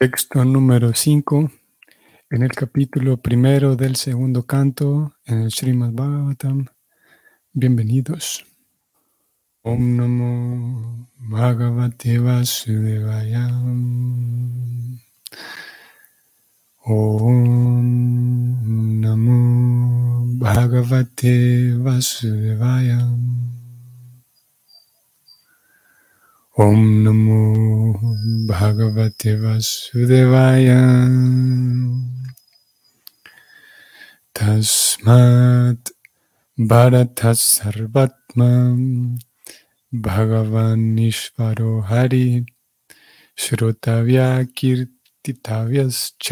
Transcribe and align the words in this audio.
Texto 0.00 0.44
número 0.44 0.94
5, 0.94 1.50
en 2.30 2.42
el 2.44 2.52
capítulo 2.52 3.16
primero 3.16 3.74
del 3.74 3.96
segundo 3.96 4.46
canto, 4.46 5.16
en 5.26 5.40
el 5.40 5.50
Srimad 5.50 5.90
Bhagavatam. 5.90 6.66
Bienvenidos. 7.52 8.46
Om 9.62 9.96
Namo 9.96 11.08
Bhagavate 11.16 12.20
Vasudevaya. 12.20 13.48
Om 16.84 17.80
Namo 19.00 20.24
Bhagavate 20.38 21.74
Vasudevaya. 21.76 23.00
ओम 26.62 26.78
नमो 27.02 27.42
भगवते 28.50 29.32
वसुदेवाय 29.40 30.68
तस्मात् 34.34 35.90
सर्वत्म 37.42 38.40
भगवान 39.92 40.00
भगवानीश्वरो 40.06 41.74
हरि 41.90 42.28
श्रोतव्याकीर्तितव्यश्च 43.44 46.28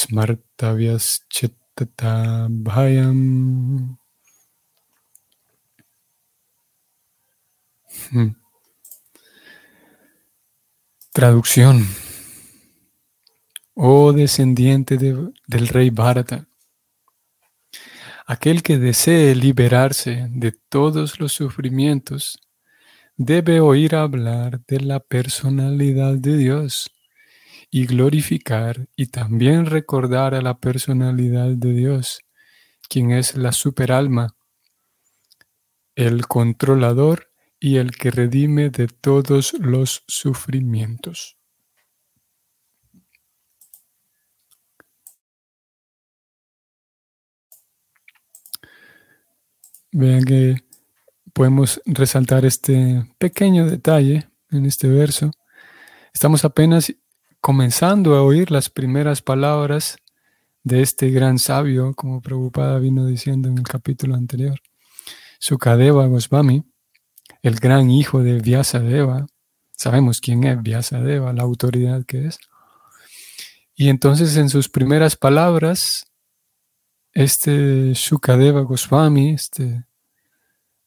स्मर्तव्यश्चित्तता 0.00 2.14
भयम् 2.70 3.20
hmm. 8.12 8.30
Traducción. 11.16 11.86
Oh 13.74 14.12
descendiente 14.12 14.98
del 14.98 15.68
rey 15.68 15.90
Bharata, 15.90 16.48
aquel 18.26 18.64
que 18.64 18.78
desee 18.78 19.36
liberarse 19.36 20.26
de 20.30 20.50
todos 20.50 21.20
los 21.20 21.30
sufrimientos 21.30 22.40
debe 23.16 23.60
oír 23.60 23.94
hablar 23.94 24.64
de 24.66 24.80
la 24.80 24.98
personalidad 24.98 26.14
de 26.14 26.36
Dios 26.36 26.90
y 27.70 27.86
glorificar 27.86 28.88
y 28.96 29.06
también 29.06 29.66
recordar 29.66 30.34
a 30.34 30.42
la 30.42 30.58
personalidad 30.58 31.50
de 31.50 31.74
Dios, 31.74 32.22
quien 32.88 33.12
es 33.12 33.36
la 33.36 33.52
superalma, 33.52 34.34
el 35.94 36.26
controlador 36.26 37.30
y 37.64 37.78
el 37.78 37.92
que 37.92 38.10
redime 38.10 38.68
de 38.68 38.88
todos 38.88 39.54
los 39.54 40.04
sufrimientos. 40.06 41.38
Vean 49.92 50.24
que 50.24 50.56
podemos 51.32 51.80
resaltar 51.86 52.44
este 52.44 53.10
pequeño 53.16 53.64
detalle 53.64 54.28
en 54.50 54.66
este 54.66 54.88
verso. 54.88 55.30
Estamos 56.12 56.44
apenas 56.44 56.94
comenzando 57.40 58.14
a 58.14 58.22
oír 58.22 58.50
las 58.50 58.68
primeras 58.68 59.22
palabras 59.22 59.96
de 60.64 60.82
este 60.82 61.08
gran 61.08 61.38
sabio, 61.38 61.94
como 61.94 62.20
Prabhupada 62.20 62.78
vino 62.78 63.06
diciendo 63.06 63.48
en 63.48 63.56
el 63.56 63.64
capítulo 63.64 64.16
anterior, 64.16 64.60
Sukadeva 65.38 66.06
Goswami, 66.08 66.62
el 67.44 67.56
gran 67.56 67.90
hijo 67.90 68.22
de 68.22 68.40
Vyasadeva. 68.40 69.26
Sabemos 69.76 70.22
quién 70.22 70.44
es 70.44 70.62
Vyasadeva, 70.62 71.34
la 71.34 71.42
autoridad 71.42 72.04
que 72.06 72.26
es. 72.26 72.38
Y 73.74 73.90
entonces 73.90 74.38
en 74.38 74.48
sus 74.48 74.70
primeras 74.70 75.14
palabras, 75.14 76.06
este 77.12 77.92
Shukadeva 77.92 78.62
Goswami, 78.62 79.34
este, 79.34 79.84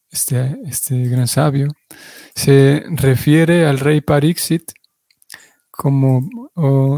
este, 0.09 0.57
este 0.65 1.07
gran 1.07 1.27
sabio, 1.27 1.67
se 2.33 2.83
refiere 2.89 3.67
al 3.67 3.79
rey 3.79 4.01
Pariksit 4.01 4.71
como 5.69 6.27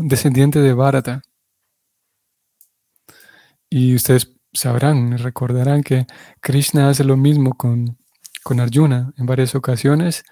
descendiente 0.03 0.59
de 0.61 0.73
Bharata. 0.73 1.21
Y 3.69 3.93
ustedes 3.93 4.31
sabrán, 4.53 5.17
recordarán 5.17 5.83
que 5.83 6.07
Krishna 6.39 6.89
hace 6.89 7.03
lo 7.03 7.17
mismo 7.17 7.57
con 7.57 7.98
con 8.49 8.59
Arjuna. 8.59 9.13
En 9.15 9.27
varias 9.27 9.53
ocasiones, 9.53 10.23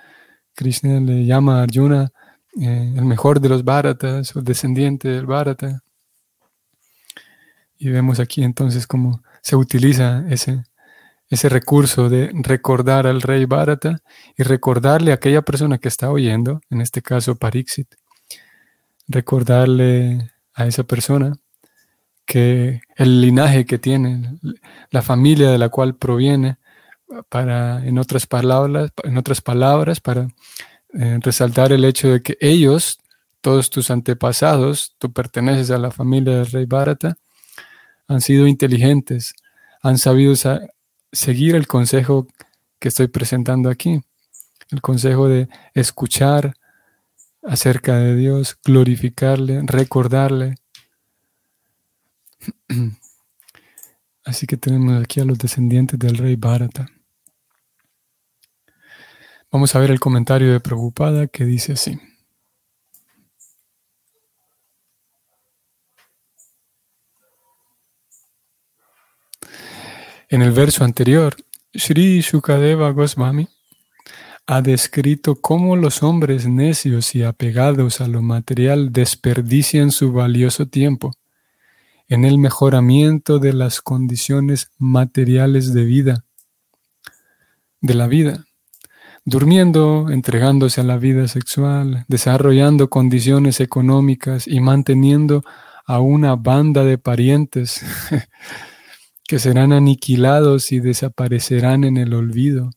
Krishna 0.55 0.99
le 0.99 1.23
llama 1.27 1.59
a 1.59 1.63
Arjuna 1.65 2.09
eh, 2.59 2.93
el 2.97 3.05
mejor 3.05 3.39
de 3.39 3.47
los 3.47 3.63
Bharatas 3.63 4.35
o 4.35 4.41
descendiente 4.41 5.07
del 5.07 5.27
Bharata. 5.27 5.83
Y 7.77 7.89
vemos 7.89 8.19
aquí 8.19 8.43
entonces 8.43 8.87
cómo 8.87 9.21
se 9.43 9.55
utiliza 9.55 10.25
ese, 10.31 10.63
ese 11.29 11.47
recurso 11.47 12.09
de 12.09 12.31
recordar 12.33 13.05
al 13.05 13.21
rey 13.21 13.45
Bharata 13.45 14.01
y 14.35 14.41
recordarle 14.41 15.11
a 15.11 15.15
aquella 15.15 15.43
persona 15.43 15.77
que 15.77 15.87
está 15.87 16.09
oyendo, 16.09 16.61
en 16.71 16.81
este 16.81 17.03
caso 17.03 17.35
Pariksit, 17.35 17.93
recordarle 19.07 20.31
a 20.55 20.65
esa 20.65 20.81
persona 20.81 21.37
que 22.25 22.81
el 22.95 23.21
linaje 23.21 23.67
que 23.67 23.77
tiene, 23.77 24.39
la 24.89 25.03
familia 25.03 25.51
de 25.51 25.59
la 25.59 25.69
cual 25.69 25.93
proviene, 25.93 26.57
para, 27.29 27.85
en 27.85 27.97
otras 27.97 28.27
palabras, 28.27 28.91
en 29.03 29.17
otras 29.17 29.41
palabras 29.41 29.99
para 29.99 30.27
eh, 30.93 31.19
resaltar 31.21 31.71
el 31.71 31.85
hecho 31.85 32.09
de 32.09 32.21
que 32.21 32.37
ellos, 32.39 32.99
todos 33.41 33.69
tus 33.69 33.91
antepasados, 33.91 34.95
tú 34.97 35.11
perteneces 35.11 35.71
a 35.71 35.77
la 35.77 35.91
familia 35.91 36.37
del 36.37 36.47
rey 36.47 36.65
Bharata, 36.65 37.17
han 38.07 38.21
sido 38.21 38.47
inteligentes, 38.47 39.33
han 39.81 39.97
sabido 39.97 40.33
seguir 41.11 41.55
el 41.55 41.67
consejo 41.67 42.27
que 42.79 42.87
estoy 42.89 43.07
presentando 43.07 43.69
aquí, 43.69 44.01
el 44.69 44.81
consejo 44.81 45.27
de 45.27 45.49
escuchar 45.73 46.53
acerca 47.43 47.97
de 47.97 48.15
Dios, 48.15 48.57
glorificarle, 48.63 49.61
recordarle. 49.65 50.55
Así 54.25 54.45
que 54.45 54.57
tenemos 54.57 55.01
aquí 55.01 55.21
a 55.21 55.25
los 55.25 55.37
descendientes 55.37 55.97
del 55.97 56.17
rey 56.17 56.35
Bharata. 56.35 56.87
Vamos 59.49 59.73
a 59.75 59.79
ver 59.79 59.91
el 59.91 59.99
comentario 59.99 60.51
de 60.51 60.59
Preocupada 60.59 61.27
que 61.27 61.45
dice 61.45 61.73
así. 61.73 61.97
En 70.29 70.41
el 70.41 70.51
verso 70.51 70.83
anterior, 70.83 71.37
Sri 71.73 72.19
Shukadeva 72.19 72.91
Goswami 72.91 73.47
ha 74.45 74.61
descrito 74.61 75.35
cómo 75.35 75.77
los 75.77 76.03
hombres 76.03 76.45
necios 76.45 77.15
y 77.15 77.23
apegados 77.23 78.01
a 78.01 78.07
lo 78.07 78.21
material 78.21 78.91
desperdician 78.91 79.91
su 79.91 80.11
valioso 80.11 80.67
tiempo 80.67 81.13
en 82.09 82.25
el 82.25 82.37
mejoramiento 82.37 83.39
de 83.39 83.53
las 83.53 83.81
condiciones 83.81 84.71
materiales 84.77 85.73
de 85.73 85.85
vida, 85.85 86.25
de 87.79 87.93
la 87.93 88.07
vida, 88.07 88.46
durmiendo, 89.27 90.05
entregándose 90.09 90.79
a 90.79 90.85
la 90.85 90.95
vida 90.97 91.27
sexual, 91.27 92.05
desarrollando 92.07 92.89
condiciones 92.89 93.59
económicas 93.59 94.47
y 94.47 94.61
manteniendo 94.61 95.43
a 95.85 95.99
una 95.99 96.37
banda 96.37 96.85
de 96.85 96.97
parientes 96.97 97.81
que 99.27 99.37
serán 99.37 99.73
aniquilados 99.73 100.71
y 100.71 100.79
desaparecerán 100.79 101.83
en 101.83 101.97
el 101.97 102.13
olvido. 102.13 102.69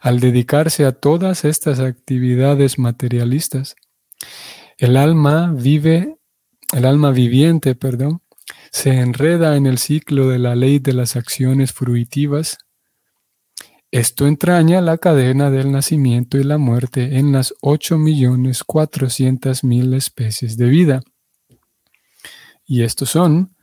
Al 0.00 0.20
dedicarse 0.20 0.84
a 0.84 0.92
todas 0.92 1.44
estas 1.44 1.80
actividades 1.80 2.78
materialistas, 2.78 3.74
el 4.78 4.96
alma 4.96 5.52
vive, 5.52 6.18
el 6.72 6.84
alma 6.84 7.10
viviente, 7.10 7.74
perdón, 7.74 8.22
se 8.70 9.00
enreda 9.00 9.56
en 9.56 9.66
el 9.66 9.78
ciclo 9.78 10.28
de 10.28 10.38
la 10.38 10.54
ley 10.54 10.78
de 10.78 10.92
las 10.92 11.16
acciones 11.16 11.72
fruitivas 11.72 12.58
esto 13.94 14.26
entraña 14.26 14.80
la 14.80 14.98
cadena 14.98 15.52
del 15.52 15.70
nacimiento 15.70 16.36
y 16.36 16.42
la 16.42 16.58
muerte 16.58 17.16
en 17.16 17.30
las 17.30 17.54
8.400.000 17.62 19.94
especies 19.94 20.56
de 20.56 20.66
vida. 20.66 21.00
Y 22.66 22.82
estos 22.82 23.10
son 23.10 23.54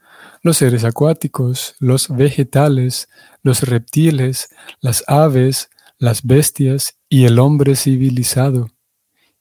los 0.41 0.55
seres 0.55 0.85
acuáticos, 0.85 1.75
los 1.79 2.07
vegetales, 2.07 3.09
los 3.43 3.63
reptiles, 3.63 4.47
las 4.79 5.03
aves, 5.05 5.69
las 5.97 6.23
bestias 6.23 6.97
y 7.09 7.25
el 7.25 7.37
hombre 7.37 7.75
civilizado. 7.75 8.69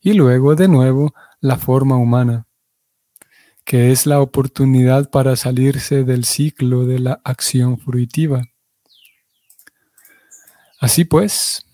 Y 0.00 0.14
luego 0.14 0.56
de 0.56 0.66
nuevo 0.66 1.14
la 1.40 1.56
forma 1.56 1.98
humana, 1.98 2.48
que 3.64 3.93
es 3.93 4.06
la 4.06 4.20
oportunidad 4.20 5.08
para 5.08 5.36
salirse 5.36 6.02
del 6.02 6.25
ciclo 6.25 6.84
de 6.84 6.98
la 6.98 7.20
acción 7.22 7.78
fruitiva. 7.78 8.50
Así 10.81 11.05
pues, 11.05 11.67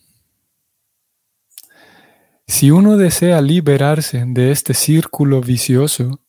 Si 2.48 2.72
uno 2.72 2.96
desea 2.96 3.40
liberarse 3.40 4.24
de 4.26 4.50
este 4.50 4.74
círculo 4.74 5.40
vicioso, 5.40 6.20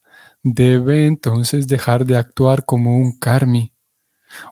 debe 0.44 1.08
entonces 1.08 1.68
dejar 1.68 2.06
de 2.06 2.18
actuar 2.18 2.66
como 2.66 2.98
un 2.98 3.18
karmi 3.18 3.74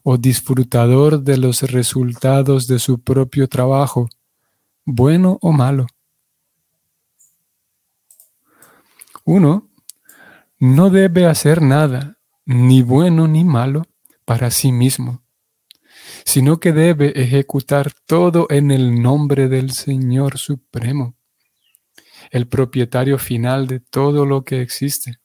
o 0.03 0.17
disfrutador 0.17 1.21
de 1.21 1.37
los 1.37 1.61
resultados 1.61 2.65
de 2.67 2.79
su 2.79 2.99
propio 3.03 3.47
trabajo, 3.47 4.09
bueno 4.85 5.37
o 5.41 5.51
malo. 5.51 5.85
Uno 9.23 9.69
no 10.59 10.89
debe 10.89 11.27
hacer 11.27 11.61
nada, 11.61 12.17
ni 12.45 12.81
bueno 12.81 13.27
ni 13.27 13.43
malo, 13.43 13.83
para 14.23 14.49
sí 14.49 14.71
mismo, 14.71 15.24
sino 16.23 16.59
que 16.59 16.71
debe 16.71 17.09
ejecutar 17.21 17.91
todo 18.05 18.47
en 18.49 18.71
el 18.71 19.01
nombre 19.01 19.47
del 19.47 19.71
Señor 19.71 20.37
Supremo, 20.37 21.15
el 22.31 22.47
propietario 22.47 23.17
final 23.17 23.67
de 23.67 23.79
todo 23.79 24.25
lo 24.25 24.43
que 24.43 24.61
existe. 24.61 25.19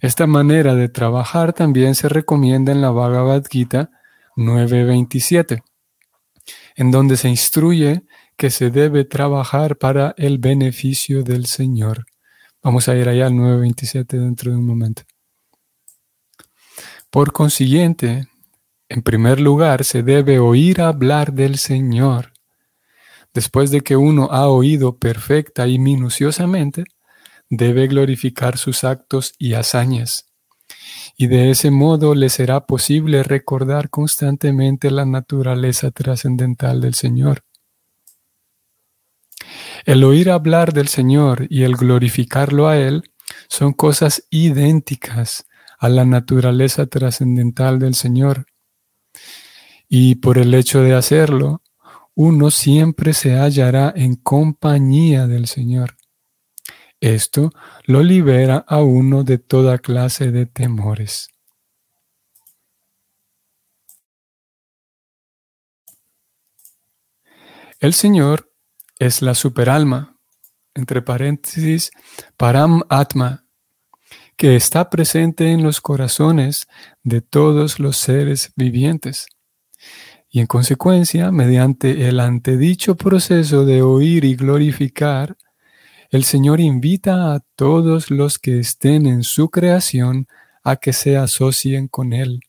Esta 0.00 0.26
manera 0.26 0.74
de 0.74 0.88
trabajar 0.88 1.52
también 1.52 1.94
se 1.94 2.08
recomienda 2.08 2.72
en 2.72 2.80
la 2.80 2.90
Bhagavad 2.90 3.44
Gita 3.50 3.90
9.27, 4.36 5.62
en 6.76 6.90
donde 6.90 7.16
se 7.16 7.28
instruye 7.28 8.02
que 8.36 8.50
se 8.50 8.70
debe 8.70 9.04
trabajar 9.04 9.76
para 9.76 10.14
el 10.16 10.38
beneficio 10.38 11.22
del 11.22 11.46
Señor. 11.46 12.06
Vamos 12.62 12.88
a 12.88 12.96
ir 12.96 13.08
allá 13.08 13.26
al 13.26 13.34
9.27 13.34 14.06
dentro 14.18 14.50
de 14.50 14.56
un 14.56 14.66
momento. 14.66 15.02
Por 17.10 17.32
consiguiente, 17.32 18.26
en 18.94 19.02
primer 19.02 19.40
lugar, 19.40 19.82
se 19.82 20.04
debe 20.04 20.38
oír 20.38 20.80
hablar 20.80 21.32
del 21.32 21.58
Señor. 21.58 22.32
Después 23.32 23.72
de 23.72 23.80
que 23.80 23.96
uno 23.96 24.28
ha 24.30 24.46
oído 24.46 24.98
perfecta 24.98 25.66
y 25.66 25.80
minuciosamente, 25.80 26.84
debe 27.50 27.88
glorificar 27.88 28.56
sus 28.56 28.84
actos 28.84 29.34
y 29.36 29.54
hazañas. 29.54 30.26
Y 31.16 31.26
de 31.26 31.50
ese 31.50 31.72
modo 31.72 32.14
le 32.14 32.28
será 32.28 32.66
posible 32.66 33.24
recordar 33.24 33.90
constantemente 33.90 34.92
la 34.92 35.04
naturaleza 35.04 35.90
trascendental 35.90 36.80
del 36.80 36.94
Señor. 36.94 37.42
El 39.86 40.04
oír 40.04 40.30
hablar 40.30 40.72
del 40.72 40.86
Señor 40.86 41.48
y 41.50 41.64
el 41.64 41.74
glorificarlo 41.74 42.68
a 42.68 42.78
Él 42.78 43.10
son 43.48 43.72
cosas 43.72 44.24
idénticas 44.30 45.48
a 45.80 45.88
la 45.88 46.04
naturaleza 46.04 46.86
trascendental 46.86 47.80
del 47.80 47.96
Señor. 47.96 48.46
Y 49.88 50.16
por 50.16 50.38
el 50.38 50.54
hecho 50.54 50.80
de 50.80 50.94
hacerlo, 50.94 51.62
uno 52.14 52.50
siempre 52.50 53.12
se 53.12 53.36
hallará 53.36 53.92
en 53.94 54.14
compañía 54.16 55.26
del 55.26 55.46
Señor. 55.46 55.96
Esto 57.00 57.50
lo 57.84 58.02
libera 58.02 58.64
a 58.66 58.82
uno 58.82 59.24
de 59.24 59.38
toda 59.38 59.78
clase 59.78 60.30
de 60.30 60.46
temores. 60.46 61.28
El 67.80 67.92
Señor 67.92 68.50
es 68.98 69.20
la 69.20 69.34
superalma, 69.34 70.16
entre 70.74 71.02
paréntesis, 71.02 71.90
Param 72.38 72.82
Atma, 72.88 73.44
que 74.36 74.56
está 74.56 74.88
presente 74.88 75.50
en 75.50 75.62
los 75.62 75.80
corazones 75.80 76.66
de 77.02 77.20
todos 77.20 77.78
los 77.78 77.98
seres 77.98 78.52
vivientes. 78.56 79.26
Y 80.34 80.40
en 80.40 80.48
consecuencia, 80.48 81.30
mediante 81.30 82.08
el 82.08 82.18
antedicho 82.18 82.96
proceso 82.96 83.64
de 83.64 83.82
oír 83.82 84.24
y 84.24 84.34
glorificar, 84.34 85.36
el 86.10 86.24
Señor 86.24 86.58
invita 86.58 87.34
a 87.34 87.40
todos 87.54 88.10
los 88.10 88.40
que 88.40 88.58
estén 88.58 89.06
en 89.06 89.22
su 89.22 89.48
creación 89.48 90.26
a 90.64 90.74
que 90.74 90.92
se 90.92 91.16
asocien 91.16 91.86
con 91.86 92.12
Él. 92.12 92.40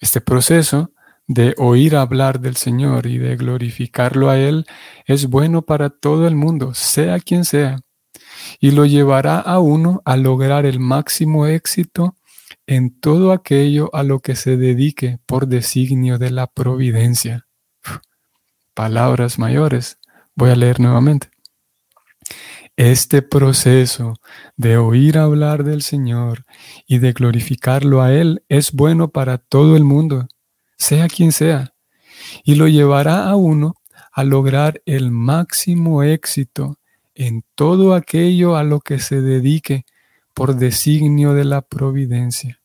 Este 0.00 0.20
proceso 0.20 0.90
de 1.28 1.54
oír 1.58 1.94
hablar 1.94 2.40
del 2.40 2.56
Señor 2.56 3.06
y 3.06 3.18
de 3.18 3.36
glorificarlo 3.36 4.30
a 4.30 4.36
Él 4.36 4.66
es 5.06 5.28
bueno 5.28 5.62
para 5.62 5.90
todo 5.90 6.26
el 6.26 6.34
mundo, 6.34 6.74
sea 6.74 7.20
quien 7.20 7.44
sea, 7.44 7.78
y 8.58 8.72
lo 8.72 8.84
llevará 8.84 9.38
a 9.38 9.60
uno 9.60 10.02
a 10.04 10.16
lograr 10.16 10.66
el 10.66 10.80
máximo 10.80 11.46
éxito 11.46 12.16
en 12.66 12.98
todo 12.98 13.32
aquello 13.32 13.90
a 13.94 14.02
lo 14.02 14.20
que 14.20 14.36
se 14.36 14.56
dedique 14.56 15.18
por 15.26 15.46
designio 15.46 16.18
de 16.18 16.30
la 16.30 16.46
providencia. 16.46 17.46
Palabras 18.74 19.38
mayores. 19.38 19.98
Voy 20.34 20.50
a 20.50 20.56
leer 20.56 20.80
nuevamente. 20.80 21.30
Este 22.76 23.22
proceso 23.22 24.14
de 24.56 24.76
oír 24.78 25.18
hablar 25.18 25.62
del 25.62 25.82
Señor 25.82 26.44
y 26.86 26.98
de 26.98 27.12
glorificarlo 27.12 28.02
a 28.02 28.12
Él 28.12 28.42
es 28.48 28.72
bueno 28.72 29.08
para 29.08 29.38
todo 29.38 29.76
el 29.76 29.84
mundo, 29.84 30.26
sea 30.76 31.06
quien 31.06 31.30
sea, 31.30 31.74
y 32.42 32.56
lo 32.56 32.66
llevará 32.66 33.28
a 33.28 33.36
uno 33.36 33.74
a 34.10 34.24
lograr 34.24 34.82
el 34.86 35.12
máximo 35.12 36.02
éxito 36.02 36.78
en 37.14 37.44
todo 37.54 37.94
aquello 37.94 38.56
a 38.56 38.64
lo 38.64 38.80
que 38.80 38.98
se 38.98 39.22
dedique 39.22 39.84
por 40.34 40.56
designio 40.56 41.32
de 41.32 41.44
la 41.44 41.62
providencia. 41.62 42.60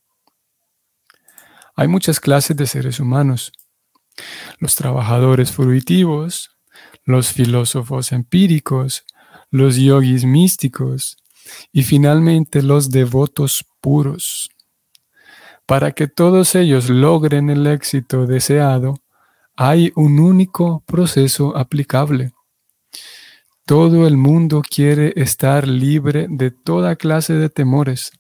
Hay 1.76 1.88
muchas 1.88 2.20
clases 2.20 2.58
de 2.58 2.68
seres 2.68 3.00
humanos. 3.00 3.54
Los 4.58 4.76
trabajadores 4.76 5.52
fruitivos, 5.52 6.58
los 7.06 7.32
filósofos 7.32 8.12
empíricos, 8.12 9.06
los 9.50 9.78
yogis 9.78 10.26
místicos 10.26 11.18
y 11.72 11.84
finalmente 11.84 12.62
los 12.62 12.90
devotos 12.90 13.66
puros. 13.80 14.50
Para 15.66 15.92
que 15.92 16.08
todos 16.08 16.56
ellos 16.56 16.90
logren 16.90 17.50
el 17.50 17.68
éxito 17.68 18.26
deseado, 18.26 18.96
hay 19.56 19.92
un 19.96 20.20
único 20.20 20.84
proceso 20.86 21.56
aplicable. 21.56 22.34
Todo 23.70 24.08
el 24.08 24.18
mundo 24.18 24.64
quiere 24.68 25.14
estar 25.16 25.68
libre 25.68 26.26
de 26.28 26.50
toda 26.50 26.96
clase 26.96 27.36
de 27.36 27.50
temores 27.50 28.12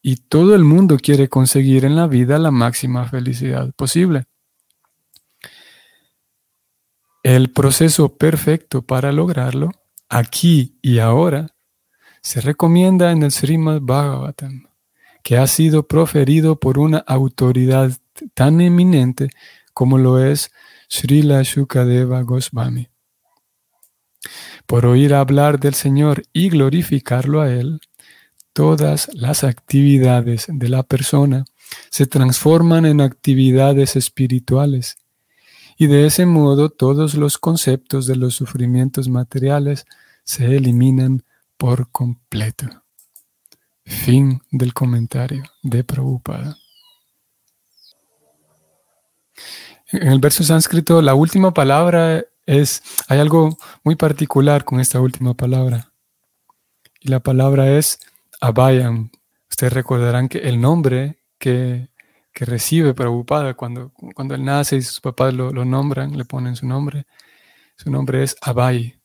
y 0.00 0.14
todo 0.14 0.54
el 0.54 0.62
mundo 0.62 0.96
quiere 0.96 1.28
conseguir 1.28 1.84
en 1.84 1.96
la 1.96 2.06
vida 2.06 2.38
la 2.38 2.52
máxima 2.52 3.04
felicidad 3.08 3.72
posible. 3.74 4.26
El 7.24 7.50
proceso 7.50 8.16
perfecto 8.16 8.82
para 8.82 9.10
lograrlo, 9.10 9.72
aquí 10.08 10.78
y 10.82 11.00
ahora, 11.00 11.48
se 12.22 12.40
recomienda 12.40 13.10
en 13.10 13.24
el 13.24 13.32
Srimad 13.32 13.80
Bhagavatam, 13.80 14.68
que 15.24 15.36
ha 15.36 15.48
sido 15.48 15.88
proferido 15.88 16.60
por 16.60 16.78
una 16.78 16.98
autoridad 16.98 17.90
tan 18.34 18.60
eminente 18.60 19.30
como 19.74 19.98
lo 19.98 20.24
es 20.24 20.52
Srila 20.88 21.42
Shukadeva 21.42 22.22
Goswami. 22.22 22.89
Por 24.70 24.86
oír 24.86 25.14
hablar 25.14 25.58
del 25.58 25.74
Señor 25.74 26.22
y 26.32 26.48
glorificarlo 26.48 27.40
a 27.40 27.50
Él, 27.50 27.80
todas 28.52 29.10
las 29.12 29.42
actividades 29.42 30.46
de 30.48 30.68
la 30.68 30.84
persona 30.84 31.44
se 31.90 32.06
transforman 32.06 32.86
en 32.86 33.00
actividades 33.00 33.96
espirituales 33.96 34.96
y 35.76 35.88
de 35.88 36.06
ese 36.06 36.24
modo 36.24 36.70
todos 36.70 37.14
los 37.14 37.36
conceptos 37.36 38.06
de 38.06 38.14
los 38.14 38.36
sufrimientos 38.36 39.08
materiales 39.08 39.86
se 40.22 40.54
eliminan 40.54 41.24
por 41.56 41.90
completo. 41.90 42.68
Fin 43.84 44.40
del 44.52 44.72
comentario 44.72 45.42
de 45.64 45.82
Prabhupada. 45.82 46.56
En 49.90 50.06
el 50.06 50.20
verso 50.20 50.44
sánscrito, 50.44 51.02
la 51.02 51.14
última 51.14 51.52
palabra 51.52 52.24
es, 52.46 52.82
hay 53.08 53.20
algo 53.20 53.56
muy 53.84 53.96
particular 53.96 54.64
con 54.64 54.80
esta 54.80 55.00
última 55.00 55.34
palabra. 55.34 55.92
Y 57.00 57.08
la 57.08 57.20
palabra 57.20 57.70
es 57.70 57.98
Abhayam. 58.40 59.10
Ustedes 59.50 59.72
recordarán 59.72 60.28
que 60.28 60.38
el 60.38 60.60
nombre 60.60 61.22
que 61.38 61.90
que 62.32 62.44
recibe 62.44 62.94
Prabhupada 62.94 63.54
cuando, 63.54 63.92
cuando 64.14 64.34
él 64.34 64.44
nace 64.44 64.76
y 64.76 64.82
sus 64.82 65.00
papás 65.00 65.34
lo, 65.34 65.52
nombran, 65.52 66.16
le 66.16 66.24
ponen 66.24 66.56
su 66.56 66.66
nombre. 66.66 67.06
Su 67.76 67.90
nombre 67.90 68.22
es 68.22 68.36
Abai. 68.40 69.00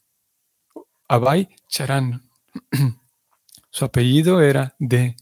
Abai 1.08 1.50
Charan. 1.68 2.30
su 3.70 3.86
apellido 3.86 4.42
era 4.42 4.75
D. 4.80 5.15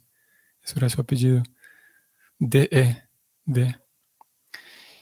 Eso 0.63 0.75
era 0.77 0.89
su 0.89 1.01
apellido. 1.01 1.43
D-E. 2.39 3.03
D. 3.45 3.75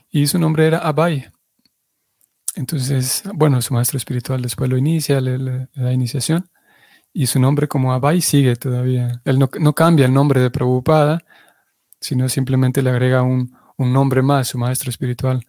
Y 0.09 0.27
su 0.27 0.39
nombre 0.39 0.67
era 0.67 0.79
Abai. 0.79 1.29
Entonces, 2.55 3.23
bueno, 3.33 3.61
su 3.61 3.73
maestro 3.73 3.97
espiritual 3.97 4.41
después 4.41 4.69
lo 4.69 4.77
inicia, 4.77 5.21
le, 5.21 5.67
da 5.73 5.93
iniciación. 5.93 6.49
Y 7.13 7.27
su 7.27 7.39
nombre 7.39 7.67
como 7.67 7.93
Abai 7.93 8.21
sigue 8.21 8.55
todavía. 8.55 9.21
Él 9.25 9.39
no, 9.39 9.49
no 9.59 9.73
cambia 9.73 10.05
el 10.05 10.13
nombre 10.13 10.41
de 10.41 10.49
Prabhupada, 10.49 11.23
sino 11.99 12.27
simplemente 12.29 12.81
le 12.81 12.89
agrega 12.89 13.21
un, 13.21 13.57
nombre 13.77 14.21
más, 14.21 14.49
su 14.49 14.57
maestro 14.57 14.89
espiritual. 14.89 15.45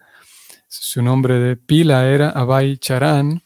Su 0.68 1.02
nombre 1.02 1.38
de 1.38 1.56
pila 1.56 2.08
era 2.08 2.30
Abai 2.30 2.78
Charan, 2.78 3.42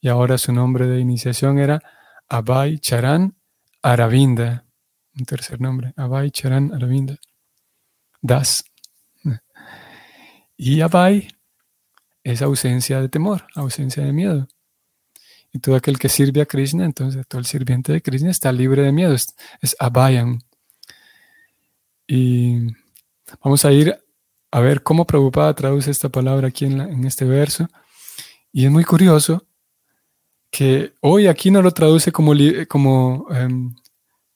y 0.00 0.08
ahora 0.08 0.38
su 0.38 0.52
nombre 0.52 0.86
de 0.86 1.00
iniciación 1.00 1.58
era 1.58 1.82
Abai 2.28 2.78
Charan 2.78 3.36
Aravinda. 3.82 4.64
Un 5.18 5.24
tercer 5.24 5.60
nombre, 5.60 5.92
Abai 5.96 6.30
Charan 6.30 6.72
Aravinda. 6.72 7.16
Das. 8.22 8.64
Y 10.56 10.80
Abai 10.80 11.28
es 12.32 12.42
ausencia 12.42 13.00
de 13.00 13.08
temor, 13.08 13.46
ausencia 13.54 14.04
de 14.04 14.12
miedo. 14.12 14.48
Y 15.52 15.60
todo 15.60 15.76
aquel 15.76 15.96
que 15.96 16.08
sirve 16.08 16.40
a 16.40 16.46
Krishna, 16.46 16.84
entonces 16.84 17.24
todo 17.28 17.38
el 17.38 17.46
sirviente 17.46 17.92
de 17.92 18.02
Krishna 18.02 18.30
está 18.30 18.50
libre 18.50 18.82
de 18.82 18.90
miedo, 18.90 19.14
es, 19.14 19.36
es 19.62 19.76
Y 22.08 22.66
vamos 23.44 23.64
a 23.64 23.72
ir 23.72 23.96
a 24.50 24.60
ver 24.60 24.82
cómo 24.82 25.06
Prabhupada 25.06 25.54
traduce 25.54 25.88
esta 25.92 26.08
palabra 26.08 26.48
aquí 26.48 26.64
en, 26.64 27.04
este 27.06 27.24
verso. 27.24 27.68
Y 28.52 28.64
es 28.64 28.72
muy 28.72 28.82
curioso 28.82 29.46
que 30.50 30.94
hoy 31.02 31.28
aquí 31.28 31.52
no 31.52 31.62
lo 31.62 31.70
traduce 31.70 32.10
como, 32.10 32.32
como 32.68 33.28
em, 33.30 33.72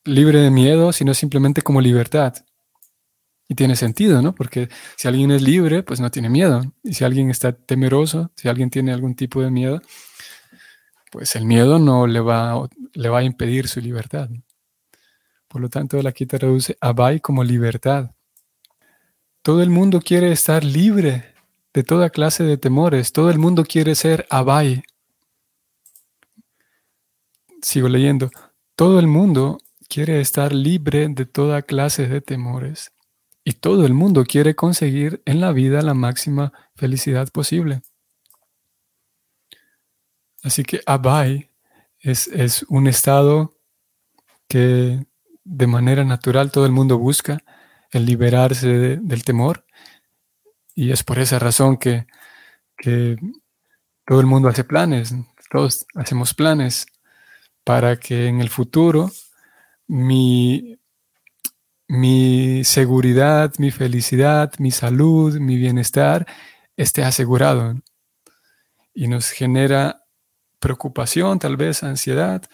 libre 0.05 0.39
de 0.39 0.51
miedo, 0.51 0.93
sino 0.93 1.13
simplemente 1.13 1.61
como 1.63 1.81
libertad. 1.81 2.35
Y 3.51 3.57
tiene 3.57 3.75
sentido, 3.75 4.23
¿no? 4.23 4.33
Porque 4.33 4.69
si 4.97 5.09
alguien 5.09 5.33
es 5.33 5.43
libre, 5.43 5.83
pues 5.83 5.99
no 5.99 6.09
tiene 6.13 6.29
miedo. 6.29 6.63
Y 6.85 6.95
si 6.95 7.03
alguien 7.03 7.31
está 7.31 7.51
temeroso, 7.51 8.31
si 8.37 8.49
alguien 8.49 8.71
tiene 8.71 8.93
algún 8.93 9.17
tipo 9.17 9.43
de 9.43 9.51
miedo, 9.51 9.83
pues 11.11 11.35
el 11.35 11.47
miedo 11.47 11.81
no 11.81 12.07
le 12.07 12.21
va, 12.21 12.69
le 12.93 13.09
va 13.09 13.19
a 13.19 13.25
impedir 13.25 13.67
su 13.67 13.81
libertad. 13.81 14.31
Por 15.49 15.61
lo 15.61 15.69
tanto, 15.69 15.99
él 15.99 16.07
aquí 16.07 16.27
traduce 16.27 16.79
abai 16.81 17.19
como 17.19 17.43
libertad. 17.43 18.13
Todo 19.43 19.65
el 19.65 19.71
mundo 19.71 20.01
quiere 20.01 20.31
estar 20.31 20.63
libre 20.63 21.35
de 21.75 21.83
toda 21.83 22.11
clase 22.11 22.45
de 22.45 22.57
temores. 22.57 23.11
Todo 23.11 23.31
el 23.31 23.41
mundo 23.41 23.65
quiere 23.65 23.97
ser 23.97 24.29
abai. 24.31 24.85
Sigo 27.63 27.89
leyendo. 27.89 28.31
Todo 28.77 29.01
el 29.01 29.09
mundo 29.09 29.59
quiere 29.89 30.21
estar 30.21 30.53
libre 30.53 31.09
de 31.09 31.27
toda 31.27 31.63
clase 31.63 32.07
de 32.07 32.21
temores. 32.21 32.93
Y 33.51 33.55
todo 33.55 33.85
el 33.85 33.95
mundo 33.95 34.25
quiere 34.27 34.55
conseguir 34.55 35.23
en 35.25 35.41
la 35.41 35.51
vida 35.51 35.83
la 35.83 35.93
máxima 35.93 36.53
felicidad 36.77 37.31
posible. 37.33 37.83
Así 40.45 40.63
que 40.63 40.83
abai 40.87 41.51
es, 41.99 42.29
es 42.29 42.63
un 42.69 42.87
estado 42.87 43.53
que 44.47 45.05
de 45.43 45.67
manera 45.67 46.05
natural 46.05 46.53
todo 46.53 46.65
el 46.65 46.71
mundo 46.71 46.97
busca, 46.97 47.43
el 47.91 48.07
liberarse 48.07 48.69
del 48.99 49.25
temor. 49.25 49.67
Y 50.77 50.93
es 50.93 51.03
por 51.03 51.19
esa 51.19 51.41
razón 51.41 51.77
que, 51.77 52.07
que 52.77 53.17
todo 54.07 54.21
el 54.21 54.27
mundo 54.27 54.49
hace 54.49 54.63
planes, 54.63 55.13
todos 55.51 55.89
hacemos 55.97 56.35
planes 56.35 56.87
para 57.65 57.99
que 57.99 58.29
en 58.29 58.41
el 58.41 58.49
futuro 58.49 59.11
mi, 59.89 60.80
mi 61.91 62.63
seguridad, 62.63 63.53
mi 63.59 63.73
felicidad, 63.73 64.53
mi 64.61 64.71
salud, 64.71 65.41
mi 65.41 65.57
bienestar 65.57 66.25
esté 66.77 67.03
asegurado. 67.03 67.75
Y 68.95 69.09
nos 69.09 69.31
genera 69.31 70.05
preocupación, 70.61 71.41
tal 71.41 71.57
vez 71.57 71.83
ansiedad, 71.83 72.45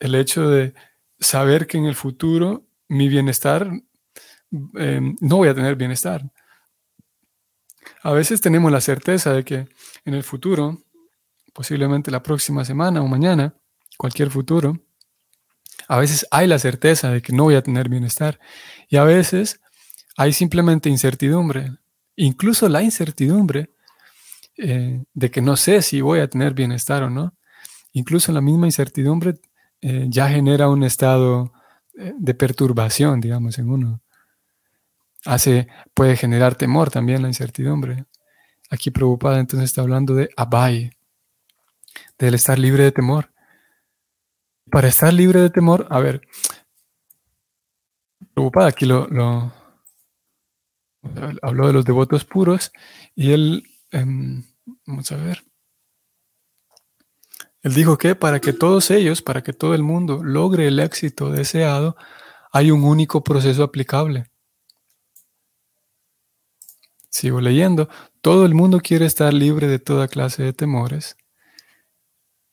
el 0.00 0.16
hecho 0.16 0.48
de 0.48 0.74
saber 1.20 1.68
que 1.68 1.78
en 1.78 1.84
el 1.84 1.94
futuro 1.94 2.66
mi 2.88 3.08
bienestar, 3.08 3.70
em, 4.50 5.16
no 5.20 5.36
voy 5.36 5.48
a 5.48 5.54
tener 5.54 5.76
bienestar. 5.76 6.28
A 8.02 8.10
veces 8.10 8.40
tenemos 8.40 8.72
la 8.72 8.80
certeza 8.80 9.32
de 9.32 9.44
que 9.44 9.68
en 10.04 10.14
el 10.14 10.24
futuro, 10.24 10.82
posiblemente 11.52 12.10
la 12.10 12.24
próxima 12.24 12.64
semana 12.64 13.02
o 13.02 13.06
mañana, 13.06 13.54
cualquier 13.96 14.30
futuro, 14.30 14.83
a 15.88 15.98
veces 15.98 16.26
hay 16.30 16.46
la 16.46 16.58
certeza 16.58 17.10
de 17.10 17.22
que 17.22 17.32
no 17.32 17.44
voy 17.44 17.54
a 17.54 17.62
tener 17.62 17.88
bienestar 17.88 18.38
y 18.88 18.96
a 18.96 19.04
veces 19.04 19.60
hay 20.16 20.32
simplemente 20.32 20.88
incertidumbre. 20.88 21.72
Incluso 22.16 22.68
la 22.68 22.82
incertidumbre 22.82 23.74
eh, 24.56 25.04
de 25.12 25.30
que 25.30 25.42
no 25.42 25.56
sé 25.56 25.82
si 25.82 26.00
voy 26.00 26.20
a 26.20 26.28
tener 26.28 26.54
bienestar 26.54 27.02
o 27.02 27.10
no, 27.10 27.34
incluso 27.92 28.32
la 28.32 28.40
misma 28.40 28.66
incertidumbre 28.66 29.34
eh, 29.80 30.06
ya 30.08 30.28
genera 30.28 30.68
un 30.68 30.84
estado 30.84 31.52
eh, 31.98 32.12
de 32.16 32.34
perturbación, 32.34 33.20
digamos, 33.20 33.58
en 33.58 33.70
uno. 33.70 34.00
Hace, 35.24 35.68
puede 35.92 36.16
generar 36.16 36.54
temor 36.54 36.90
también 36.90 37.22
la 37.22 37.28
incertidumbre. 37.28 38.04
Aquí 38.70 38.90
preocupada 38.90 39.40
entonces 39.40 39.70
está 39.70 39.82
hablando 39.82 40.14
de 40.14 40.30
abai, 40.36 40.90
del 42.18 42.34
estar 42.34 42.58
libre 42.58 42.84
de 42.84 42.92
temor. 42.92 43.33
Para 44.74 44.88
estar 44.88 45.14
libre 45.14 45.40
de 45.40 45.50
temor, 45.50 45.86
a 45.88 46.00
ver, 46.00 46.26
preocupada 48.34 48.66
aquí 48.66 48.86
lo, 48.86 49.04
habló 51.42 51.68
de 51.68 51.72
los 51.72 51.84
devotos 51.84 52.24
puros 52.24 52.72
y 53.14 53.30
él, 53.30 53.62
em, 53.92 54.42
vamos 54.84 55.12
a 55.12 55.16
ver, 55.16 55.44
él 57.62 57.72
dijo 57.72 57.96
que 57.98 58.16
para 58.16 58.40
que 58.40 58.52
todos 58.52 58.90
ellos, 58.90 59.22
para 59.22 59.44
que 59.44 59.52
todo 59.52 59.76
el 59.76 59.84
mundo 59.84 60.24
logre 60.24 60.66
el 60.66 60.80
éxito 60.80 61.30
deseado, 61.30 61.94
hay 62.50 62.72
un 62.72 62.82
único 62.82 63.22
proceso 63.22 63.62
aplicable. 63.62 64.28
Sigo 67.10 67.40
leyendo, 67.40 67.88
todo 68.20 68.44
el 68.44 68.54
mundo 68.54 68.80
quiere 68.80 69.06
estar 69.06 69.32
libre 69.32 69.68
de 69.68 69.78
toda 69.78 70.08
clase 70.08 70.42
de 70.42 70.52
temores 70.52 71.16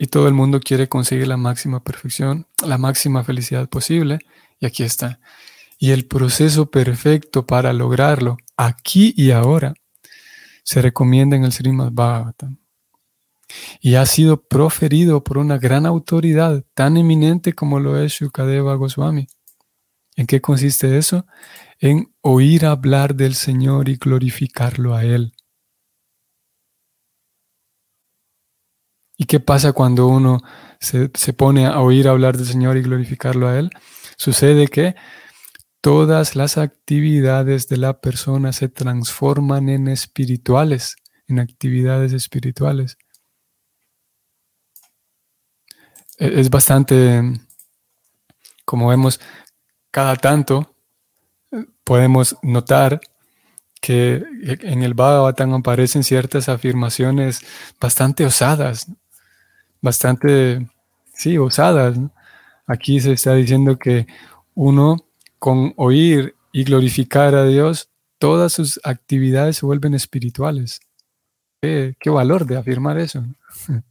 y 0.01 0.07
todo 0.07 0.27
el 0.27 0.33
mundo 0.33 0.59
quiere 0.59 0.89
conseguir 0.89 1.27
la 1.27 1.37
máxima 1.37 1.83
perfección, 1.83 2.47
la 2.65 2.79
máxima 2.79 3.23
felicidad 3.23 3.69
posible. 3.69 4.17
Y 4.59 4.65
aquí 4.65 4.81
está. 4.81 5.19
Y 5.77 5.91
el 5.91 6.07
proceso 6.07 6.71
perfecto 6.71 7.45
para 7.45 7.71
lograrlo, 7.71 8.37
aquí 8.57 9.13
y 9.15 9.29
ahora, 9.29 9.75
se 10.63 10.81
recomienda 10.81 11.37
en 11.37 11.43
el 11.43 11.51
Srimad 11.51 11.91
Bhagavatam. 11.91 12.57
Y 13.79 13.93
ha 13.93 14.07
sido 14.07 14.41
proferido 14.41 15.23
por 15.23 15.37
una 15.37 15.59
gran 15.59 15.85
autoridad 15.85 16.65
tan 16.73 16.97
eminente 16.97 17.53
como 17.53 17.79
lo 17.79 18.01
es 18.01 18.13
Shukadeva 18.13 18.73
Goswami. 18.73 19.27
¿En 20.15 20.25
qué 20.25 20.41
consiste 20.41 20.97
eso? 20.97 21.27
En 21.79 22.11
oír 22.21 22.65
hablar 22.65 23.13
del 23.13 23.35
Señor 23.35 23.87
y 23.87 23.97
glorificarlo 23.97 24.95
a 24.95 25.05
Él. 25.05 25.33
¿Y 29.21 29.25
qué 29.25 29.39
pasa 29.39 29.71
cuando 29.71 30.07
uno 30.07 30.39
se, 30.79 31.07
pone 31.33 31.67
a 31.67 31.79
oír 31.79 32.07
hablar 32.07 32.37
del 32.37 32.47
Señor 32.47 32.75
y 32.77 32.81
glorificarlo 32.81 33.47
a 33.47 33.59
Él? 33.59 33.69
Sucede 34.17 34.67
que 34.67 34.95
todas 35.79 36.35
las 36.35 36.57
actividades 36.57 37.67
de 37.67 37.77
la 37.77 38.01
persona 38.01 38.51
se 38.51 38.67
transforman 38.67 39.69
en 39.69 39.89
espirituales, 39.89 40.95
en 41.27 41.37
actividades 41.37 42.13
espirituales. 42.13 42.97
E, 46.17 46.39
es 46.39 46.49
bastante, 46.49 47.21
como 48.65 48.87
vemos, 48.87 49.19
cada 49.91 50.15
tanto 50.15 50.75
eh, 51.51 51.63
podemos 51.83 52.37
notar 52.41 52.99
que 53.81 54.23
en 54.61 54.81
el 54.81 54.95
Bhagavatam 54.95 55.53
aparecen 55.53 56.03
ciertas 56.03 56.49
afirmaciones 56.49 57.41
bastante 57.79 58.25
osadas, 58.25 58.87
bastante, 59.81 60.67
sí, 61.13 61.37
osadas. 61.37 61.97
Aquí 62.67 62.99
se 62.99 63.13
está 63.13 63.33
diciendo 63.33 63.77
que 63.77 64.07
uno 64.53 64.97
con 65.39 65.73
oír 65.77 66.35
y 66.51 66.63
glorificar 66.63 67.35
a 67.35 67.45
Dios, 67.45 67.89
todas 68.19 68.53
sus 68.53 68.79
actividades 68.83 69.57
se 69.57 69.65
vuelven 69.65 69.93
espirituales. 69.93 70.79
Qué, 71.61 71.95
qué 71.99 72.09
valor 72.09 72.45
de 72.45 72.57
afirmar 72.57 72.99
eso. 72.99 73.25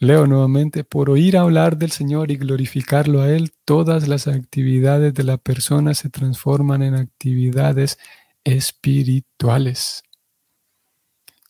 Leo 0.00 0.28
nuevamente, 0.28 0.84
por 0.84 1.10
oír 1.10 1.36
hablar 1.36 1.76
del 1.76 1.90
Señor 1.90 2.30
y 2.30 2.36
glorificarlo 2.36 3.20
a 3.20 3.30
Él, 3.30 3.50
todas 3.64 4.06
las 4.06 4.28
actividades 4.28 5.12
de 5.12 5.24
la 5.24 5.38
persona 5.38 5.92
se 5.94 6.08
transforman 6.08 6.82
en 6.82 6.94
actividades 6.94 7.98
espirituales. 8.44 10.04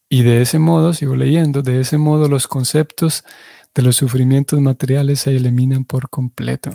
Y 0.09 0.23
de 0.23 0.43
ese 0.43 0.59
modo, 0.59 0.95
sigo 0.95 1.17
leyendo, 1.17 1.63
de 1.63 1.81
ese 1.81 1.99
modo 1.99 2.29
los 2.29 2.47
conceptos 2.47 3.25
de 3.75 3.83
los 3.83 3.97
sufrimientos 3.97 4.61
materiales 4.61 5.21
se 5.21 5.37
eliminan 5.37 5.85
por 5.85 6.09
completo. 6.09 6.71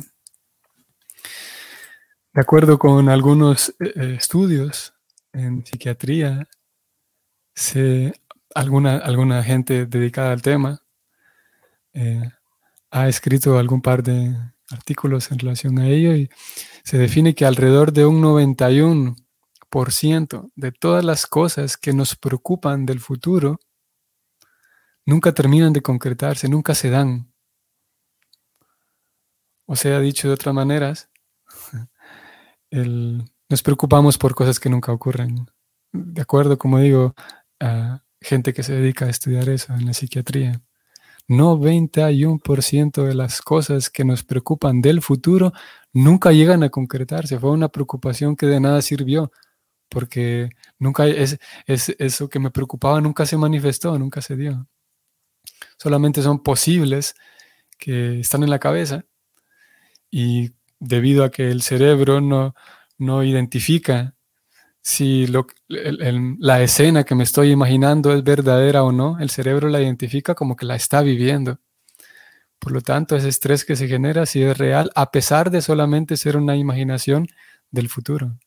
De 2.34 2.42
acuerdo 2.42 2.80
con 2.80 3.10
algunos 3.10 3.70
eh, 3.80 3.94
eh, 3.96 4.16
estudios 4.18 4.94
en 5.34 5.66
psiquiatría, 5.66 6.48
alguna, 8.56 8.98
alguna 8.98 9.44
gente 9.44 9.86
dedicada 9.86 10.32
al 10.32 10.42
tema 10.42 10.82
eh, 11.94 12.24
ha 12.92 13.08
escrito 13.08 13.58
algún 13.58 13.82
par 13.82 14.04
de 14.04 14.36
artículos 14.70 15.32
en 15.32 15.40
relación 15.40 15.80
a 15.80 15.88
ello 15.88 16.16
y 16.16 16.30
se 16.84 16.98
define 16.98 17.36
que 17.36 17.46
alrededor 17.46 17.94
de 17.94 18.06
un 18.06 18.22
91 18.22 19.16
de 20.56 20.72
todas 20.72 21.04
las 21.04 21.26
cosas 21.26 21.78
que 21.78 21.94
nos 21.94 22.16
preocupan 22.16 22.86
del 22.86 23.00
futuro 23.00 23.60
nunca 25.06 25.34
terminan 25.34 25.74
de 25.74 25.82
concretarse, 25.82 26.48
nunca 26.48 26.76
se 26.76 26.90
dan. 26.90 27.34
O 29.66 29.76
sea, 29.76 30.00
dicho 30.00 30.28
de 30.28 30.36
otras 30.36 30.54
maneras, 30.54 31.10
nos 32.72 33.64
preocupamos 33.64 34.18
por 34.18 34.36
cosas 34.36 34.60
que 34.60 34.70
nunca 34.70 34.92
ocurren. 34.92 35.48
De 35.92 36.22
acuerdo, 36.22 36.58
como 36.58 36.80
digo, 36.80 37.16
a 37.60 38.04
gente 38.22 38.54
que 38.54 38.64
se 38.64 38.74
dedica 38.74 39.06
a 39.06 39.10
estudiar 39.10 39.50
eso 39.50 39.74
en 39.74 39.86
la 39.88 39.94
psiquiatría. 39.94 40.62
91% 41.28 43.04
de 43.04 43.16
las 43.16 43.42
cosas 43.42 43.90
que 43.90 44.04
nos 44.04 44.24
preocupan 44.24 44.82
del 44.82 45.02
futuro 45.02 45.54
nunca 45.94 46.32
llegan 46.32 46.64
a 46.64 46.70
concretarse. 46.70 47.40
Fue 47.40 47.52
una 47.52 47.70
preocupación 47.70 48.36
que 48.36 48.46
de 48.46 48.60
nada 48.60 48.82
sirvió, 48.82 49.32
porque 49.94 50.50
nunca 50.80 51.06
es, 51.06 51.38
es, 51.68 51.96
eso 52.00 52.28
que 52.28 52.40
me 52.40 52.50
preocupaba 52.50 53.00
nunca 53.00 53.28
se 53.28 53.38
manifestó, 53.38 53.98
nunca 54.00 54.22
se 54.22 54.36
dio. 54.36 54.68
Solamente 55.78 56.24
son 56.24 56.42
posibles 56.42 57.14
que 57.78 58.20
están 58.20 58.42
en 58.42 58.50
la 58.50 58.60
cabeza 58.60 59.06
y 60.10 60.52
debido 60.80 61.24
a 61.24 61.30
que 61.30 61.52
el 61.52 61.62
cerebro 61.62 62.22
no, 62.22 62.56
no 62.98 63.24
identifica 63.24 64.16
si 64.82 65.28
lo, 65.28 65.46
la 65.70 66.62
escena 66.64 67.04
que 67.04 67.16
me 67.16 67.24
estoy 67.24 67.52
imaginando 67.52 68.14
es 68.14 68.24
verdadera 68.24 68.84
o 68.84 68.92
no, 68.92 69.20
el 69.20 69.30
cerebro 69.30 69.70
la 69.70 69.82
identifica 69.82 70.34
como 70.34 70.56
que 70.56 70.66
la 70.66 70.76
está 70.76 71.02
viviendo. 71.02 71.60
Por 72.58 72.72
lo 72.72 72.82
tanto, 72.82 73.16
ese 73.16 73.30
estrés 73.30 73.64
que 73.64 73.76
se 73.76 73.88
genera 73.88 74.26
sí 74.26 74.42
es 74.42 74.58
real, 74.58 74.90
a 74.96 75.12
pesar 75.12 75.52
de 75.52 75.62
solamente 75.62 76.18
ser 76.18 76.36
una 76.36 76.56
imaginación 76.56 77.28
del 77.72 77.90
futuro. 77.90 78.38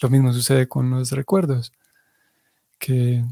Lo 0.00 0.08
mismo 0.08 0.32
sucede 0.32 0.68
con 0.68 0.90
los 0.90 1.10
recuerdos, 1.12 1.72
que 2.78 3.24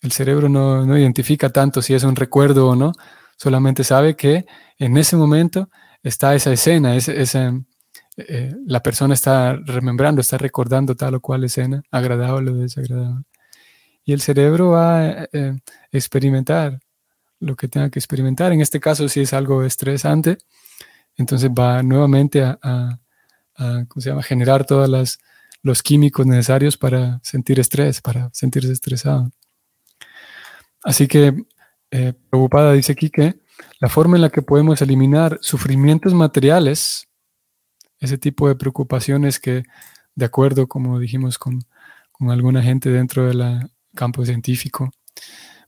el 0.00 0.12
cerebro 0.12 0.48
no, 0.48 0.84
no 0.84 0.98
identifica 0.98 1.50
tanto 1.50 1.82
si 1.82 1.94
es 1.94 2.04
un 2.04 2.16
recuerdo 2.16 2.68
o 2.68 2.76
no, 2.76 2.92
solamente 3.36 3.84
sabe 3.84 4.16
que 4.16 4.46
en 4.78 4.96
ese 4.96 5.16
momento 5.16 5.70
está 6.02 6.34
esa 6.34 6.52
escena, 6.52 6.94
ese, 6.94 7.20
ese, 7.20 7.64
eh, 8.16 8.54
la 8.66 8.82
persona 8.82 9.14
está 9.14 9.56
remembrando, 9.56 10.20
está 10.20 10.38
recordando 10.38 10.94
tal 10.94 11.14
o 11.14 11.20
cual 11.20 11.44
escena, 11.44 11.82
agradable 11.90 12.50
o 12.50 12.54
desagradable. 12.54 13.24
Y 14.04 14.12
el 14.12 14.20
cerebro 14.20 14.70
va 14.70 14.98
a 14.98 15.28
eh, 15.32 15.58
experimentar 15.90 16.78
lo 17.40 17.56
que 17.56 17.68
tenga 17.68 17.90
que 17.90 17.98
experimentar. 17.98 18.52
En 18.52 18.60
este 18.60 18.80
caso, 18.80 19.08
si 19.08 19.20
es 19.20 19.32
algo 19.32 19.64
estresante, 19.64 20.38
entonces 21.16 21.50
va 21.50 21.82
nuevamente 21.82 22.42
a, 22.42 22.98
¿cómo 23.56 24.00
se 24.00 24.10
llama? 24.10 24.22
generar 24.22 24.64
todos 24.66 25.18
los 25.64 25.82
químicos 25.82 26.26
necesarios 26.26 26.76
para 26.76 27.20
sentir 27.24 27.58
estrés, 27.58 28.02
para 28.02 28.30
sentirse 28.34 28.70
estresado. 28.70 29.30
Así 30.84 31.08
que, 31.08 31.34
eh, 31.90 32.12
preocupada 32.30 32.74
dice 32.74 32.92
aquí 32.92 33.08
que 33.08 33.40
la 33.80 33.88
forma 33.88 34.16
en 34.16 34.22
la 34.22 34.28
que 34.28 34.42
podemos 34.42 34.82
eliminar 34.82 35.38
sufrimientos 35.40 36.12
materiales 36.12 37.08
ese 37.98 38.18
tipo 38.18 38.46
de 38.46 38.56
preocupaciones 38.56 39.40
que, 39.40 39.62
de 40.14 40.24
acuerdo, 40.26 40.66
como 40.68 40.98
dijimos 40.98 41.38
con, 41.38 41.60
alguna 42.28 42.62
gente 42.62 42.90
dentro 42.90 43.26
del 43.26 43.68
campo 43.94 44.24
científico, 44.24 44.90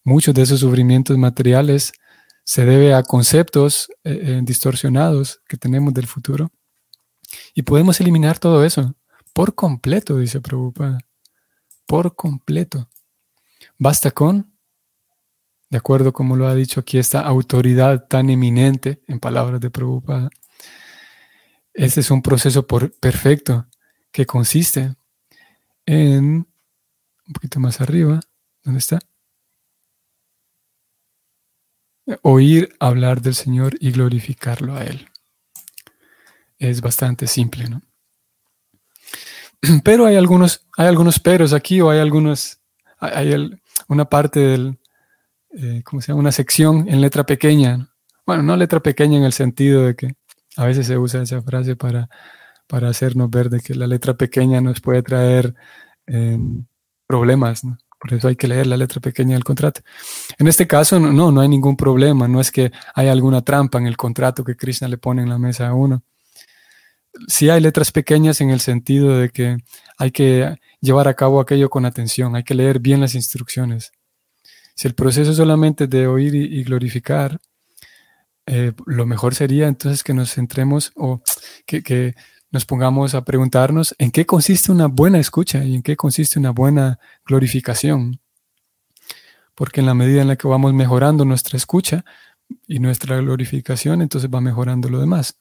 muchos 0.05 0.35
de 0.35 0.43
esos 0.43 0.61
sufrimientos 0.61 1.17
materiales 1.19 1.93
se 2.45 2.65
debe 2.65 2.95
a 2.95 3.03
conceptos 3.03 3.89
eh, 4.05 4.21
eh, 4.23 4.41
distorsionados 4.43 5.41
que 5.49 5.57
tenemos 5.57 5.93
del 5.95 6.07
futuro. 6.07 6.51
Y 7.55 7.63
podemos 7.63 8.01
eliminar 8.01 8.39
todo 8.39 8.65
eso 8.65 8.95
por 9.37 9.55
completo, 9.55 10.17
dice 10.17 10.41
Prabhupada. 10.41 10.99
Por 11.85 12.17
completo. 12.17 12.89
Basta 13.77 14.11
con, 14.11 14.57
de 15.69 15.77
acuerdo 15.77 16.15
como 16.15 16.37
lo 16.37 16.49
ha 16.49 16.55
dicho 16.55 16.81
aquí 16.81 16.97
esta 16.97 17.21
autoridad 17.21 18.07
tan 18.09 18.31
eminente, 18.31 19.03
en 19.07 19.21
palabras 19.21 19.61
de 19.61 19.69
Prabhupada, 19.69 20.31
este 21.75 22.01
es 22.01 22.11
un 22.11 22.23
proceso 22.23 22.67
perfecto 22.67 23.67
que 24.11 24.25
consiste 24.25 24.97
en, 25.85 26.49
un 27.27 27.33
poquito 27.35 27.61
más 27.61 27.83
arriba, 27.83 28.21
¿dónde 28.65 28.79
está? 28.79 29.01
Oír 32.23 32.75
hablar 32.81 33.21
del 33.21 33.35
Señor 33.35 33.77
y 33.81 33.91
glorificarlo 33.91 34.77
a 34.77 34.85
Él. 34.85 35.11
Es 36.59 36.81
bastante 36.81 37.27
simple, 37.27 37.69
¿no? 37.69 37.83
Pero 39.85 40.07
hay 40.07 40.17
algunos, 40.17 40.67
hay 40.77 40.87
algunos 40.87 41.19
peros 41.19 41.53
aquí 41.53 41.81
o 41.81 41.91
hay 41.91 41.99
algunos, 41.99 42.61
hay 42.99 43.59
una 43.89 44.05
parte 44.05 44.41
del, 44.41 44.79
eh, 45.51 45.83
¿cómo 45.85 46.01
se 46.03 46.09
llama? 46.09 46.21
Una 46.21 46.33
sección 46.33 46.87
en 46.89 47.01
letra 47.01 47.25
pequeña. 47.25 47.89
Bueno, 48.27 48.43
no 48.43 48.57
letra 48.57 48.81
pequeña 48.81 49.19
en 49.19 49.25
el 49.25 49.33
sentido 49.33 49.83
de 49.87 49.95
que 49.95 50.15
a 50.57 50.65
veces 50.65 50.87
se 50.87 50.99
usa 50.99 51.23
esa 51.23 51.43
frase 51.43 51.77
para, 51.77 52.09
para 52.67 52.89
hacernos 52.89 53.31
ver 53.31 53.51
de 53.51 53.61
que 53.61 53.75
la 53.75 53.87
letra 53.87 54.15
pequeña 54.15 54.61
nos 54.61 54.81
puede 54.81 55.03
traer 55.03 55.55
em, 56.07 56.65
problemas. 57.07 57.63
Por 57.99 58.13
eso 58.13 58.29
hay 58.29 58.37
que 58.37 58.49
leer 58.49 58.67
la 58.67 58.77
letra 58.77 59.01
pequeña 59.01 59.35
del 59.35 59.45
contrato. 59.45 59.81
En 60.39 60.49
este 60.49 60.67
caso, 60.67 60.99
no, 61.01 61.31
no 61.31 61.41
hay 61.41 61.49
ningún 61.49 61.77
problema. 61.77 62.29
No 62.29 62.41
es 62.41 62.51
que 62.51 62.73
hay 62.95 63.09
alguna 63.09 63.43
trampa 63.43 63.79
en 63.79 63.87
el 63.87 63.97
contrato 63.97 64.45
que 64.45 64.57
Krishna 64.57 64.89
le 64.89 64.99
pone 64.99 65.23
en 65.23 65.29
la 65.29 65.39
mesa 65.39 65.69
a 65.69 65.75
uno. 65.75 66.03
Sí 67.29 67.49
hay 67.51 67.61
letras 67.61 67.93
pequeñas 67.93 68.41
en 68.41 68.51
el 68.51 68.61
sentido 68.61 69.19
de 69.19 69.31
que 69.31 69.59
hay 69.99 70.11
que 70.11 70.57
llevar 70.81 71.09
a 71.09 71.15
cabo 71.15 71.41
aquello 71.41 71.71
con 71.71 71.85
atención, 71.85 72.37
hay 72.37 72.45
que 72.45 72.55
leer 72.55 72.79
bien 72.81 73.01
las 73.01 73.15
instrucciones. 73.15 73.93
Si 74.75 74.87
el 74.87 74.95
proceso 74.95 75.31
es 75.31 75.37
solamente 75.37 75.87
de 75.87 76.07
oír 76.07 76.35
y 76.35 76.63
glorificar, 76.65 77.39
eh, 78.47 78.73
lo 78.87 79.07
mejor 79.07 79.35
sería 79.35 79.67
entonces 79.67 80.05
que 80.05 80.15
nos 80.15 80.33
centremos 80.33 80.93
o 80.95 81.21
que, 81.67 82.15
nos 82.53 82.65
pongamos 82.65 83.15
a 83.15 83.25
preguntarnos 83.25 83.95
en 83.99 84.13
qué 84.13 84.25
consiste 84.25 84.71
una 84.71 84.87
buena 84.87 85.19
escucha 85.19 85.65
y 85.65 85.75
en 85.75 85.83
qué 85.83 85.97
consiste 85.97 86.39
una 86.39 86.53
buena 86.53 86.99
glorificación. 87.27 88.21
Porque 89.55 89.81
en 89.81 89.87
la 89.87 89.95
medida 89.95 90.23
en 90.23 90.29
la 90.29 90.37
que 90.37 90.47
vamos 90.47 90.73
mejorando 90.73 91.25
nuestra 91.25 91.57
escucha 91.57 92.05
y 92.67 92.79
nuestra 92.79 93.17
glorificación, 93.17 94.01
entonces 94.01 94.31
va 94.31 94.41
mejorando 94.41 94.89
lo 94.89 95.01
demás. 95.01 95.39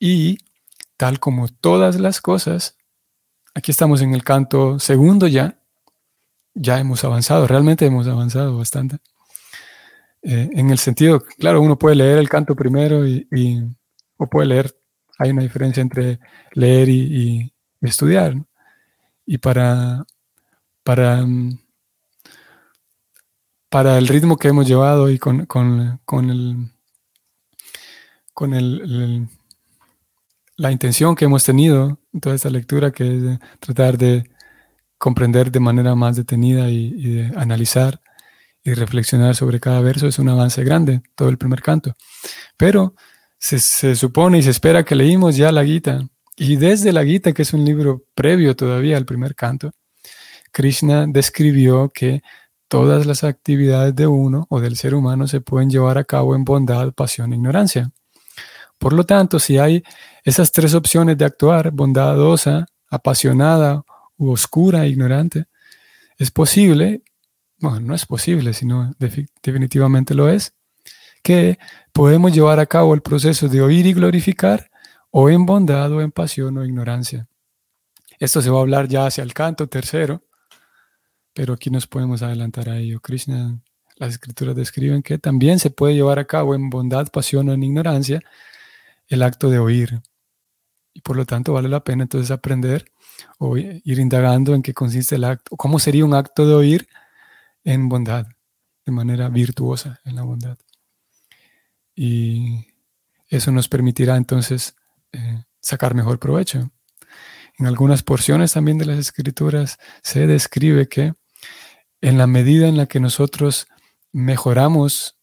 Y 0.00 0.38
tal 1.00 1.18
como 1.18 1.48
todas 1.48 1.98
las 1.98 2.20
cosas, 2.20 2.76
aquí 3.54 3.70
estamos 3.70 4.02
en 4.02 4.12
el 4.12 4.22
canto 4.22 4.78
segundo 4.78 5.26
ya, 5.28 5.58
ya 6.52 6.78
hemos 6.78 7.02
avanzado, 7.04 7.46
realmente 7.46 7.86
hemos 7.86 8.06
avanzado 8.06 8.58
bastante. 8.58 8.98
Eh, 10.20 10.50
en 10.52 10.68
el 10.68 10.76
sentido, 10.76 11.24
claro, 11.38 11.62
uno 11.62 11.78
puede 11.78 11.96
leer 11.96 12.18
el 12.18 12.28
canto 12.28 12.54
primero 12.54 13.06
y, 13.06 13.26
o 14.18 14.26
puede 14.26 14.48
leer, 14.48 14.78
hay 15.18 15.30
una 15.30 15.40
diferencia 15.40 15.80
entre 15.80 16.20
leer 16.52 16.90
y, 16.90 17.50
estudiar. 17.80 18.34
Y 19.24 19.38
para, 19.38 20.04
para, 20.82 21.24
mm, 21.24 21.60
para 23.70 23.96
el 23.96 24.06
ritmo 24.06 24.36
que 24.36 24.48
hemos 24.48 24.68
llevado 24.68 25.08
y 25.08 25.18
con, 25.18 25.46
con, 25.46 25.98
con 26.04 26.28
el, 26.28 26.70
con 28.34 28.52
el, 28.52 29.30
la 30.60 30.70
intención 30.70 31.14
que 31.14 31.24
hemos 31.24 31.42
tenido 31.42 31.98
en 32.12 32.20
toda 32.20 32.34
esta 32.34 32.50
lectura, 32.50 32.90
que 32.90 33.16
es 33.16 33.38
tratar 33.60 33.96
de 33.96 34.30
comprender 34.98 35.50
de 35.50 35.58
manera 35.58 35.94
más 35.94 36.16
detenida 36.16 36.68
y, 36.68 36.90
de 36.90 37.32
analizar 37.34 37.98
y 38.62 38.74
reflexionar 38.74 39.34
sobre 39.34 39.58
cada 39.58 39.80
verso 39.80 40.06
es 40.06 40.18
un 40.18 40.28
avance 40.28 40.62
grande, 40.62 41.00
todo 41.14 41.30
el 41.30 41.38
primer 41.38 41.62
canto. 41.62 41.94
Pero 42.58 42.94
se, 43.38 43.96
supone 43.96 44.36
y 44.36 44.42
se 44.42 44.50
espera 44.50 44.84
que 44.84 44.94
leímos 44.94 45.34
ya 45.34 45.50
la 45.50 45.64
Gita. 45.64 46.06
Y 46.36 46.56
desde 46.56 46.92
la 46.92 47.06
Gita, 47.06 47.32
que 47.32 47.40
es 47.40 47.54
un 47.54 47.64
libro 47.64 48.04
previo 48.14 48.54
todavía 48.54 48.98
al 48.98 49.06
primer 49.06 49.34
canto, 49.34 49.70
Krishna 50.52 51.06
describió 51.06 51.88
que 51.88 52.20
todas 52.68 53.06
las 53.06 53.24
actividades 53.24 53.96
de 53.96 54.06
uno 54.06 54.46
o 54.50 54.60
del 54.60 54.76
ser 54.76 54.94
humano 54.94 55.26
se 55.26 55.40
pueden 55.40 55.70
llevar 55.70 55.96
a 55.96 56.04
cabo 56.04 56.34
en 56.36 56.44
bondad, 56.44 56.92
pasión 56.92 57.32
e 57.32 57.36
ignorancia. 57.36 57.90
Por 58.80 58.92
lo 58.92 59.04
tanto, 59.04 59.38
si 59.38 59.58
hay 59.58 59.84
esas 60.24 60.50
tres 60.50 60.74
opciones 60.74 61.16
de 61.16 61.24
actuar, 61.24 61.70
bondadosa, 61.70 62.66
apasionada 62.88 63.84
u 64.16 64.30
oscura, 64.32 64.88
ignorante, 64.88 65.44
es 66.18 66.32
posible 66.32 67.02
bueno, 67.60 67.80
no 67.80 67.94
es 67.94 68.06
posible, 68.06 68.54
sino 68.54 68.94
definitivamente 68.98 70.14
lo 70.14 70.28
es, 70.30 70.54
que 71.22 71.58
podemos 71.92 72.32
llevar 72.32 72.58
a 72.58 72.66
cabo 72.66 72.94
el 72.94 73.02
proceso 73.02 73.48
de 73.48 73.60
oír 73.60 73.86
y 73.86 73.92
glorificar 73.92 74.70
o 75.10 75.28
en 75.28 75.44
bondad 75.44 75.92
o 75.92 76.00
en 76.00 76.10
pasión 76.10 76.56
o 76.56 76.64
ignorancia. 76.64 77.28
Esto 78.18 78.40
se 78.40 78.50
va 78.50 78.58
a 78.58 78.60
hablar 78.62 78.88
ya 78.88 79.06
hacia 79.06 79.22
el 79.22 79.34
canto 79.34 79.66
tercero, 79.66 80.22
pero 81.34 81.54
aquí 81.54 81.70
nos 81.70 81.86
podemos 81.86 82.22
adelantar 82.22 82.70
a 82.70 82.78
ello. 82.78 83.00
Krishna, 83.00 83.60
las 83.96 84.12
escrituras 84.12 84.56
describen 84.56 85.02
que 85.02 85.18
también 85.18 85.58
se 85.58 85.70
puede 85.70 85.94
llevar 85.94 86.18
a 86.18 86.24
cabo 86.24 86.54
en 86.54 86.70
bondad, 86.70 87.08
pasión 87.08 87.50
o 87.50 87.52
en 87.52 87.62
ignorancia 87.62 88.22
el 89.10 89.22
acto 89.22 89.50
de 89.50 89.58
oír. 89.58 90.00
Y 90.94 91.02
por 91.02 91.16
lo 91.16 91.26
tanto 91.26 91.52
vale 91.52 91.68
la 91.68 91.84
pena 91.84 92.04
entonces 92.04 92.30
aprender 92.30 92.90
o 93.38 93.58
ir 93.58 93.98
indagando 93.98 94.54
en 94.54 94.62
qué 94.62 94.72
consiste 94.72 95.16
el 95.16 95.24
acto, 95.24 95.54
cómo 95.56 95.78
sería 95.78 96.04
un 96.04 96.14
acto 96.14 96.48
de 96.48 96.54
oír 96.54 96.88
en 97.64 97.88
bondad 97.88 98.26
de 98.86 98.92
manera 98.92 99.28
virtuosa 99.28 100.00
en 100.04 100.16
la 100.16 100.22
bondad. 100.22 100.58
Y 101.94 102.66
eso 103.28 103.52
nos 103.52 103.68
permitirá 103.68 104.16
entonces 104.16 104.74
eh, 105.12 105.44
sacar 105.60 105.94
mejor 105.94 106.18
provecho. 106.18 106.70
En 107.58 107.66
algunas 107.66 108.02
porciones 108.02 108.54
también 108.54 108.78
de 108.78 108.86
las 108.86 108.98
escrituras 108.98 109.78
se 110.02 110.26
describe 110.26 110.88
que 110.88 111.14
en 112.00 112.16
la 112.16 112.26
medida 112.26 112.68
en 112.68 112.76
la 112.76 112.86
que 112.86 113.00
nosotros 113.00 113.68
mejoramos 114.12 115.18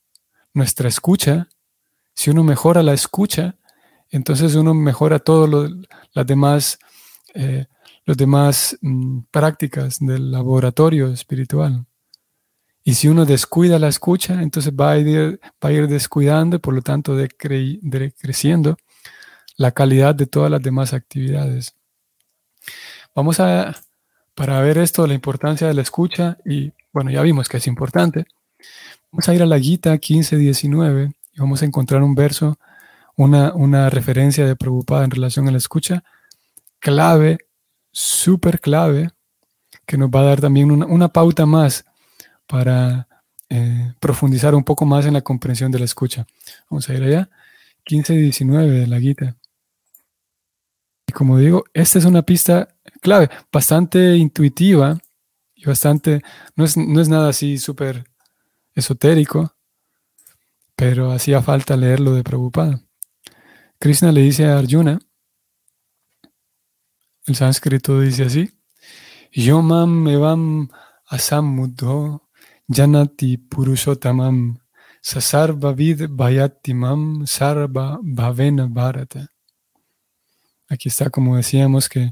nuestra 0.54 0.88
escucha, 0.88 1.50
si 2.14 2.30
uno 2.30 2.44
mejora 2.44 2.84
la 2.84 2.94
escucha, 2.94 3.57
entonces 4.12 4.56
uno 4.56 4.74
mejora 4.74 5.20
todas 5.20 5.72
las 6.14 6.26
demás, 6.26 6.80
eh, 7.34 7.66
demás 8.06 8.78
mm, 8.82 9.20
prácticas 9.32 10.00
del 10.00 10.32
laboratorio 10.32 11.08
espiritual. 11.12 11.86
Y 12.84 12.94
si 12.94 13.10
uno 13.10 13.26
descuida 13.26 13.80
la 13.80 13.90
escucha, 13.90 14.42
entonces 14.42 14.72
va 14.72 14.92
a 14.92 14.98
ir, 14.98 15.42
va 15.64 15.70
a 15.70 15.72
ir 15.74 15.88
descuidando 15.90 16.56
y 16.56 16.60
por 16.60 16.74
lo 16.74 16.82
tanto 16.82 17.18
decreciendo 17.18 18.78
la 19.58 19.72
calidad 19.72 20.16
de 20.16 20.26
todas 20.26 20.50
las 20.50 20.62
demás 20.62 20.94
actividades. 20.94 21.76
Vamos 23.14 23.40
a, 23.40 23.76
para 24.36 24.62
ver 24.62 24.78
esto, 24.78 25.06
la 25.06 25.16
importancia 25.16 25.68
de 25.68 25.74
la 25.74 25.82
escucha, 25.82 26.38
y 26.46 26.72
bueno, 26.94 27.10
ya 27.12 27.22
vimos 27.24 27.50
que 27.50 27.58
es 27.58 27.68
importante, 27.68 28.26
vamos 29.12 29.28
a 29.28 29.34
ir 29.34 29.42
a 29.42 29.48
la 29.48 29.60
Gita 29.60 29.94
15-19 29.96 31.14
y 31.34 31.40
vamos 31.40 31.62
a 31.64 31.66
encontrar 31.66 32.04
un 32.04 32.16
verso, 32.16 32.58
una, 33.18 33.54
una 33.54 33.90
referencia 33.90 34.46
de 34.46 34.56
preocupada 34.56 35.04
en 35.04 35.12
relación 35.12 35.48
a 35.48 35.52
la 35.52 35.58
escucha, 35.58 36.04
clave, 36.80 37.40
súper 37.92 38.62
clave, 38.62 39.10
que 39.86 39.98
nos 39.98 40.10
va 40.10 40.22
a 40.22 40.26
dar 40.26 40.42
también 40.42 40.72
una, 40.72 40.86
una 40.86 41.10
pauta 41.10 41.46
más 41.46 41.86
para 42.48 43.08
eh, 43.50 43.94
profundizar 44.00 44.56
un 44.56 44.64
poco 44.64 44.86
más 44.86 45.06
en 45.06 45.14
la 45.14 45.22
comprensión 45.22 45.72
de 45.72 45.80
la 45.80 45.86
escucha. 45.86 46.26
Vamos 46.70 46.88
a 46.90 46.94
ir 46.94 47.04
allá. 47.04 47.30
15-19 47.86 48.68
de 48.68 48.88
la 48.88 49.00
guita. 49.00 49.36
Y 51.08 51.14
como 51.14 51.38
digo, 51.38 51.64
esta 51.74 52.00
es 52.00 52.06
una 52.06 52.22
pista 52.22 52.68
clave, 53.02 53.30
bastante 53.52 54.18
intuitiva 54.18 54.98
y 55.56 55.66
bastante, 55.66 56.22
no 56.56 56.66
es, 56.66 56.76
no 56.76 57.00
es 57.00 57.08
nada 57.08 57.30
así 57.30 57.58
súper 57.58 58.04
esotérico, 58.76 59.56
pero 60.76 61.12
hacía 61.12 61.42
falta 61.42 61.78
leerlo 61.78 62.14
de 62.14 62.24
preocupada. 62.24 62.82
Krishna 63.80 64.12
le 64.12 64.22
dice 64.22 64.46
a 64.46 64.58
Arjuna, 64.58 65.00
el 67.28 67.36
sánscrito 67.36 68.00
dice 68.02 68.24
así, 68.24 68.50
Yomam 69.32 70.08
evam 70.08 70.70
asamudho 71.06 72.28
Janati 72.68 73.38
Purushotamam 73.38 74.60
Sasarva 75.02 75.74
Vid 75.74 76.08
Vayatimam 76.10 77.28
Sarva 77.28 78.00
Bhavena 78.02 78.66
Bharata. 78.68 79.28
Aquí 80.70 80.90
está, 80.90 81.12
como 81.12 81.38
decíamos, 81.38 81.88
que 81.88 82.12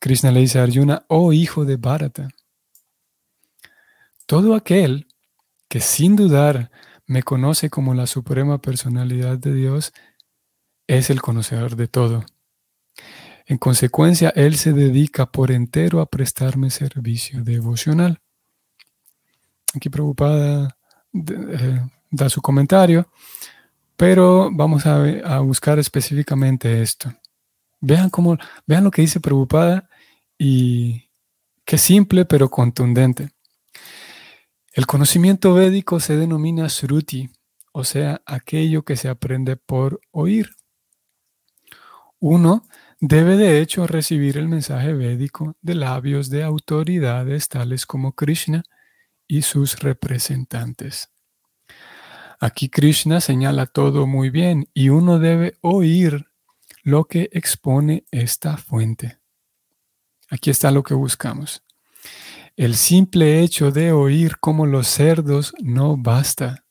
Krishna 0.00 0.32
le 0.32 0.40
dice 0.40 0.58
a 0.58 0.64
Arjuna, 0.64 1.04
oh 1.08 1.32
hijo 1.32 1.64
de 1.64 1.76
Bharata, 1.76 2.28
todo 4.26 4.56
aquel 4.56 5.06
que 5.68 5.80
sin 5.80 6.16
dudar 6.16 6.70
me 7.06 7.22
conoce 7.22 7.70
como 7.70 7.94
la 7.94 8.06
suprema 8.06 8.60
personalidad 8.60 9.38
de 9.38 9.54
Dios, 9.54 9.92
es 10.98 11.10
el 11.10 11.20
conocedor 11.22 11.76
de 11.76 11.88
todo. 11.88 12.24
En 13.46 13.58
consecuencia, 13.58 14.32
Él 14.36 14.56
se 14.56 14.72
dedica 14.72 15.26
por 15.26 15.50
entero 15.50 16.00
a 16.00 16.06
prestarme 16.06 16.70
servicio 16.70 17.42
devocional 17.42 18.20
aquí 19.74 19.88
preocupada 19.88 20.76
eh, 21.12 21.80
da 22.10 22.28
su 22.28 22.40
comentario, 22.40 23.08
pero 23.96 24.50
vamos 24.52 24.86
a, 24.86 25.38
buscar 25.40 25.78
específicamente 25.78 26.82
esto. 26.82 27.12
Vean 27.80 28.10
cómo, 28.10 28.36
vean 28.66 28.84
lo 28.84 28.90
que 28.90 29.02
dice 29.02 29.20
preocupada 29.20 29.88
y 30.38 31.08
qué 31.64 31.78
simple 31.78 32.24
pero 32.24 32.50
contundente. 32.50 33.30
El 34.72 34.86
conocimiento 34.86 35.54
védico 35.54 36.00
se 36.00 36.16
denomina 36.16 36.68
sruti, 36.68 37.30
o 37.72 37.84
sea, 37.84 38.22
aquello 38.24 38.84
que 38.84 38.96
se 38.96 39.08
aprende 39.08 39.56
por 39.56 40.00
oír. 40.10 40.50
Uno 42.20 42.64
debe 43.00 43.36
de 43.36 43.60
hecho 43.60 43.86
recibir 43.86 44.38
el 44.38 44.48
mensaje 44.48 44.92
védico 44.92 45.56
de 45.60 45.74
labios 45.74 46.30
de 46.30 46.44
autoridades 46.44 47.48
tales 47.48 47.86
como 47.86 48.12
Krishna, 48.12 48.62
y 49.30 49.42
sus 49.42 49.78
representantes. 49.78 51.08
Aquí 52.40 52.68
Krishna 52.68 53.20
señala 53.20 53.66
todo 53.66 54.08
muy 54.08 54.28
bien 54.28 54.68
y 54.74 54.88
uno 54.88 55.20
debe 55.20 55.56
oír 55.60 56.26
lo 56.82 57.04
que 57.04 57.28
expone 57.32 58.04
esta 58.10 58.56
fuente. 58.56 59.20
Aquí 60.30 60.50
está 60.50 60.72
lo 60.72 60.82
que 60.82 60.94
buscamos. 60.94 61.62
El 62.56 62.74
simple 62.74 63.40
hecho 63.40 63.70
de 63.70 63.92
oír 63.92 64.38
como 64.40 64.66
los 64.66 64.88
cerdos 64.88 65.54
no 65.62 65.96
basta. 65.96 66.64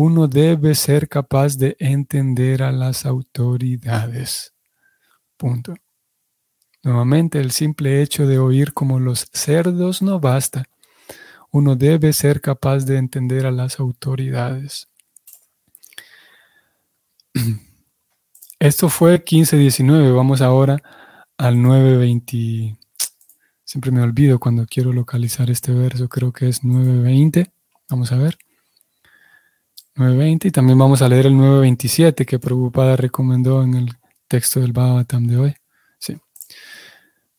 Uno 0.00 0.28
debe 0.28 0.74
ser 0.74 1.08
capaz 1.08 1.56
de 1.56 1.76
entender 1.78 2.62
a 2.62 2.72
las 2.72 3.04
autoridades. 3.04 4.54
Punto. 5.36 5.74
Nuevamente, 6.82 7.38
el 7.40 7.50
simple 7.50 8.02
hecho 8.02 8.26
de 8.26 8.38
oír 8.38 8.72
como 8.72 8.98
los 8.98 9.28
cerdos 9.32 10.00
no 10.00 10.18
basta 10.18 10.64
uno 11.52 11.76
debe 11.76 12.12
ser 12.12 12.40
capaz 12.40 12.84
de 12.84 12.96
entender 12.96 13.46
a 13.46 13.50
las 13.50 13.80
autoridades. 13.80 14.88
Esto 18.58 18.88
fue 18.88 19.24
15-19, 19.24 20.14
vamos 20.14 20.40
ahora 20.42 20.80
al 21.36 21.56
9-20. 21.56 22.76
Siempre 23.64 23.90
me 23.90 24.02
olvido 24.02 24.38
cuando 24.38 24.66
quiero 24.66 24.92
localizar 24.92 25.50
este 25.50 25.72
verso, 25.72 26.08
creo 26.08 26.32
que 26.32 26.48
es 26.48 26.62
9-20. 26.62 27.50
Vamos 27.88 28.12
a 28.12 28.16
ver. 28.16 28.38
9.20 29.96 30.46
y 30.46 30.50
también 30.50 30.78
vamos 30.78 31.02
a 31.02 31.08
leer 31.08 31.26
el 31.26 31.34
9.27 31.34 32.24
que 32.24 32.38
Prabhupada 32.38 32.96
recomendó 32.96 33.62
en 33.62 33.74
el 33.74 33.88
texto 34.28 34.60
del 34.60 34.72
Bhavatam 34.72 35.26
de 35.26 35.36
hoy. 35.36 35.54
Sí. 35.98 36.16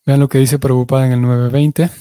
Vean 0.06 0.20
lo 0.20 0.30
que 0.30 0.38
dice 0.38 0.60
Prabhupada 0.60 1.08
en 1.08 1.14
el 1.14 1.20
9.20. 1.22 1.92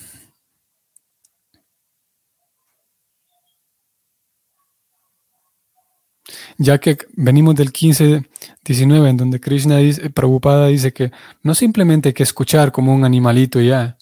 ya 6.61 6.79
que 6.79 6.99
venimos 7.15 7.55
del 7.55 7.73
15-19, 7.73 9.09
en 9.09 9.17
donde 9.17 9.41
Krishna 9.41 9.79
dice, 9.79 10.11
Prabhupada 10.11 10.67
dice 10.67 10.93
que 10.93 11.11
no 11.43 11.55
simplemente 11.55 12.11
hay 12.11 12.13
que 12.13 12.23
escuchar 12.23 12.71
como 12.71 12.95
un 12.95 13.05
animalito 13.05 13.63
ya, 13.63 13.97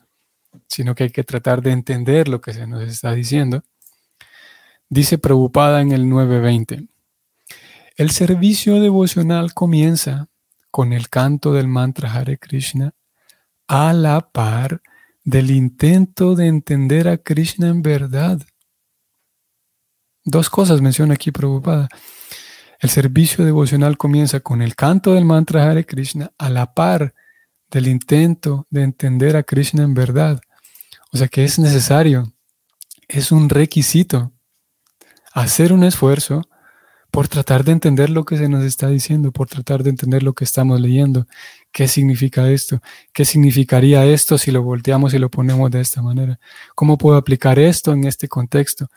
sino 0.66 0.92
que 0.96 1.04
hay 1.04 1.10
que 1.10 1.22
tratar 1.22 1.62
de 1.62 1.70
entender 1.70 2.26
lo 2.26 2.40
que 2.40 2.52
se 2.52 2.66
nos 2.66 2.82
está 2.82 3.14
diciendo. 3.14 3.62
Dice 4.90 5.18
Prabhupada 5.18 5.82
en 5.82 5.92
el 5.92 6.06
9.20, 6.06 6.88
el 7.96 8.10
servicio 8.10 8.80
devocional 8.80 9.52
comienza 9.52 10.28
con 10.70 10.94
el 10.94 11.10
canto 11.10 11.52
del 11.52 11.68
mantra 11.68 12.10
Hare 12.10 12.38
Krishna 12.38 12.94
a 13.66 13.92
la 13.92 14.30
par 14.30 14.80
del 15.24 15.50
intento 15.50 16.34
de 16.34 16.46
entender 16.46 17.06
a 17.06 17.18
Krishna 17.18 17.68
en 17.68 17.82
verdad. 17.82 18.40
Dos 20.24 20.48
cosas 20.48 20.80
menciona 20.80 21.14
aquí 21.14 21.32
Prabhupada. 21.32 21.88
El 22.80 22.88
servicio 22.88 23.44
devocional 23.44 23.98
comienza 23.98 24.40
con 24.40 24.62
el 24.62 24.74
canto 24.74 25.12
del 25.12 25.26
mantra 25.26 25.70
Hare 25.70 25.84
Krishna 25.84 26.32
a 26.38 26.48
la 26.48 26.72
par 26.72 27.12
del 27.70 27.88
intento 27.88 28.66
de 28.70 28.84
entender 28.84 29.36
a 29.36 29.42
Krishna 29.42 29.82
en 29.82 29.92
verdad. 29.92 30.40
O 31.12 31.18
sea 31.18 31.28
que 31.28 31.44
es 31.44 31.58
necesario, 31.58 32.32
es 33.06 33.32
un 33.32 33.50
requisito 33.50 34.32
hacer 35.40 35.72
un 35.72 35.84
esfuerzo 35.84 36.42
por 37.10 37.28
tratar 37.28 37.64
de 37.64 37.72
entender 37.72 38.10
lo 38.10 38.24
que 38.24 38.36
se 38.36 38.48
nos 38.48 38.64
está 38.64 38.88
diciendo, 38.88 39.32
por 39.32 39.48
tratar 39.48 39.82
de 39.82 39.90
entender 39.90 40.22
lo 40.22 40.34
que 40.34 40.44
estamos 40.44 40.80
leyendo. 40.80 41.26
¿Qué 41.72 41.88
significa 41.88 42.50
esto? 42.50 42.80
¿Qué 43.12 43.24
significaría 43.24 44.04
esto 44.04 44.36
si 44.36 44.50
lo 44.50 44.62
volteamos 44.62 45.14
y 45.14 45.18
lo 45.18 45.30
ponemos 45.30 45.70
de 45.70 45.80
esta 45.80 46.02
manera? 46.02 46.38
¿Cómo 46.74 46.98
puedo 46.98 47.16
aplicar 47.16 47.58
esto 47.58 47.92
en 47.92 48.04
este 48.04 48.28
contexto? 48.28 48.88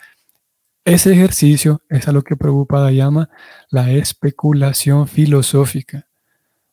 Ese 0.84 1.14
ejercicio 1.14 1.82
es 1.90 2.08
a 2.08 2.12
lo 2.12 2.24
que 2.24 2.36
Prabhupada 2.36 2.92
llama 2.92 3.30
la 3.70 3.92
especulación 3.92 5.08
filosófica. 5.08 6.08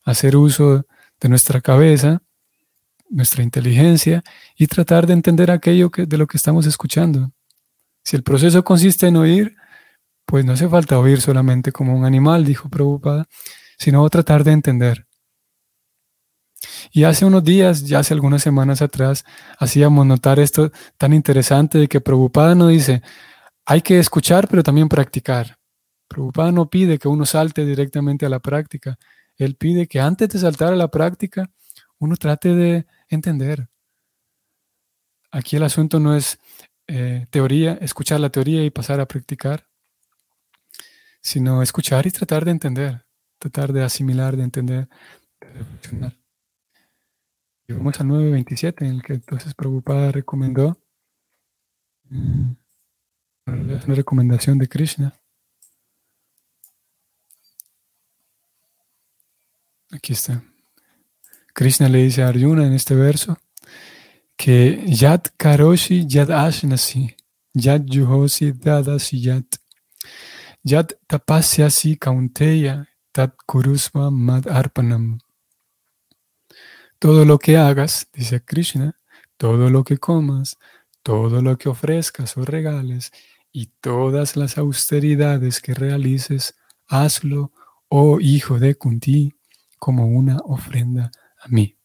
Hacer 0.03 0.35
uso 0.37 0.87
de 1.21 1.29
nuestra 1.29 1.61
cabeza, 1.61 2.23
nuestra 3.11 3.43
inteligencia 3.43 4.25
y 4.57 4.67
tratar 4.67 5.07
de 5.07 5.13
entender 5.13 5.51
aquello 5.51 5.91
que, 5.91 6.07
de 6.07 6.19
lo 6.19 6.27
que 6.27 6.39
estamos 6.39 6.67
escuchando. 6.67 7.31
Si 8.03 8.17
el 8.17 8.23
proceso 8.23 8.65
consiste 8.65 9.07
en 9.07 9.17
oír, 9.17 9.58
pues 10.29 10.45
no 10.45 10.53
hace 10.53 10.69
falta 10.69 10.99
oír 10.99 11.23
solamente 11.23 11.73
como 11.73 11.97
un 11.97 12.05
animal, 12.05 12.45
dijo 12.45 12.69
Prabhupada, 12.69 13.27
sino 13.79 14.07
tratar 14.11 14.45
de 14.45 14.53
entender. 14.53 15.07
Y 16.93 17.05
hace 17.05 17.25
unos 17.25 17.43
días, 17.43 17.85
ya 17.87 18.01
hace 18.01 18.13
algunas 18.13 18.43
semanas 18.43 18.83
atrás, 18.83 19.25
hacíamos 19.59 20.05
notar 20.05 20.39
esto 20.39 20.71
tan 20.99 21.15
interesante 21.15 21.79
de 21.79 21.89
que 21.89 22.03
Prabhupada 22.03 22.55
no 22.55 22.69
dice, 22.69 23.01
hay 23.65 23.81
que 23.81 23.99
escuchar, 23.99 24.49
pero 24.49 24.63
también 24.63 24.91
practicar. 24.91 25.57
Prabhupada 26.09 26.53
no 26.53 26.69
pide 26.69 26.99
que 26.99 27.09
uno 27.09 27.25
salte 27.25 27.65
directamente 27.65 28.27
a 28.27 28.29
la 28.29 28.41
práctica. 28.41 28.99
Él 29.35 29.55
pide 29.55 29.87
que 29.87 29.99
antes 29.99 30.29
de 30.29 30.41
saltar 30.41 30.75
a 30.75 30.77
la 30.77 30.89
práctica, 30.89 31.51
uno 31.99 32.17
trate 32.17 32.55
de 32.55 32.87
entender. 33.09 33.71
Aquí 35.31 35.57
el 35.57 35.63
asunto 35.63 36.01
no 36.01 36.15
es 36.15 36.39
eh, 36.87 37.27
teoría, 37.31 37.79
escuchar 37.81 38.21
la 38.21 38.29
teoría 38.29 38.63
y 38.63 38.69
pasar 38.69 39.01
a 39.01 39.07
practicar, 39.07 39.68
sino 41.29 41.63
escuchar 41.63 42.07
y 42.07 42.11
tratar 42.11 42.47
de 42.47 42.53
entender, 42.53 43.05
tratar 43.39 43.73
de 43.75 43.85
asimilar, 43.85 44.35
de 44.35 44.45
entender, 44.45 44.89
de 45.41 45.53
reflexionar. 45.53 46.17
Y 47.67 47.75
vamos 47.75 48.01
al 48.01 48.07
9.27, 48.07 48.87
en 48.87 48.95
el 48.95 49.03
que 49.03 49.13
entonces 49.13 49.55
Prabhupada 49.55 50.11
recomendó 50.11 50.81
mm, 52.05 52.53
una 53.45 53.95
recomendación 53.95 54.57
de 54.59 54.69
Krishna. 54.69 55.21
Aquí 59.91 60.15
está. 60.15 60.43
Krishna 61.53 61.91
le 61.91 62.05
dice 62.05 62.23
a 62.23 62.29
Arjuna 62.29 62.67
en 62.67 62.73
este 62.73 62.95
verso 62.95 63.37
que 64.35 64.83
Yat 64.87 65.29
Karoshi 65.37 66.07
Yat 66.07 66.31
Ashnasi, 66.31 67.15
Yat 67.53 67.83
Yuhosi 67.85 68.53
Dadasi 68.53 69.21
Yat, 69.21 69.59
Yat 70.63 70.95
Tapasyasi 71.07 71.99
Kaunteya, 71.99 72.89
Tat 73.13 73.35
Kurusma 73.47 74.11
Mad 74.11 74.49
Arpanam. 74.49 75.19
Todo 76.99 77.25
lo 77.25 77.39
que 77.39 77.57
hagas, 77.57 78.09
dice 78.13 78.45
Krishna, 78.45 78.99
todo 79.37 79.71
lo 79.71 79.85
que 79.85 79.99
comas, 79.99 80.57
todo 81.03 81.41
lo 81.43 81.57
que 81.57 81.69
ofrezcas 81.69 82.37
o 82.37 82.45
regales, 82.45 83.13
y 83.53 83.67
todas 83.81 84.37
las 84.37 84.59
austeridades 84.59 85.61
que 85.61 85.75
realices, 85.75 86.57
hazlo, 86.87 87.53
oh 87.89 88.21
hijo 88.21 88.59
de 88.59 88.75
Kunti, 88.75 89.35
como 89.79 90.07
una 90.07 90.39
ofrenda 90.39 91.11
a 91.41 91.49
mí. 91.49 91.77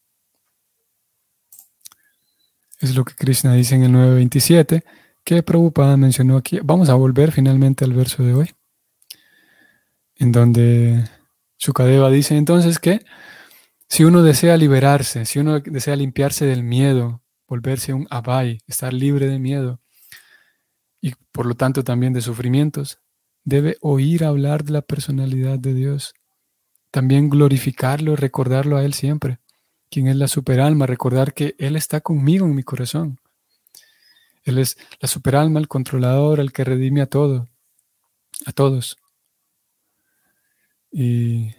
Es 2.80 2.94
lo 2.94 3.04
que 3.04 3.14
Krishna 3.14 3.54
dice 3.54 3.76
en 3.76 3.84
el 3.84 3.92
9.27, 3.92 4.84
que 5.24 5.42
Prabhupada 5.42 5.96
mencionó 5.96 6.36
aquí. 6.36 6.60
Vamos 6.62 6.90
a 6.90 6.94
volver 6.94 7.32
finalmente 7.32 7.84
al 7.84 7.94
verso 7.94 8.22
de 8.22 8.34
hoy, 8.34 8.50
en 10.16 10.32
donde 10.32 11.04
Shukadeva 11.58 12.10
dice 12.10 12.36
entonces 12.36 12.78
que 12.78 13.04
si 13.88 14.04
uno 14.04 14.22
desea 14.22 14.56
liberarse, 14.56 15.24
si 15.24 15.38
uno 15.38 15.60
desea 15.60 15.96
limpiarse 15.96 16.46
del 16.46 16.62
miedo, 16.62 17.22
volverse 17.46 17.92
un 17.92 18.06
abai, 18.10 18.60
estar 18.66 18.92
libre 18.92 19.28
de 19.28 19.38
miedo, 19.38 19.80
y 21.00 21.12
por 21.32 21.46
lo 21.46 21.54
tanto 21.54 21.84
también 21.84 22.12
de 22.12 22.22
sufrimientos, 22.22 22.98
debe 23.44 23.76
oír 23.80 24.24
hablar 24.24 24.64
de 24.64 24.72
la 24.72 24.82
personalidad 24.82 25.58
de 25.58 25.74
Dios. 25.74 26.14
También 26.90 27.28
glorificarlo, 27.28 28.16
recordarlo 28.16 28.76
a 28.76 28.84
Él 28.84 28.94
siempre, 28.94 29.38
quien 29.90 30.08
es 30.08 30.16
la 30.16 30.28
superalma, 30.28 30.86
recordar 30.86 31.34
que 31.34 31.54
Él 31.58 31.76
está 31.76 32.00
conmigo 32.00 32.46
en 32.46 32.54
mi 32.54 32.62
corazón. 32.62 33.20
Él 34.44 34.58
es 34.58 34.76
la 35.00 35.08
superalma, 35.08 35.60
el 35.60 35.68
controlador, 35.68 36.40
el 36.40 36.52
que 36.52 36.64
redime 36.64 37.00
a 37.02 37.06
todo, 37.06 37.48
a 38.46 38.52
todos. 38.52 38.96
Y 40.96 41.52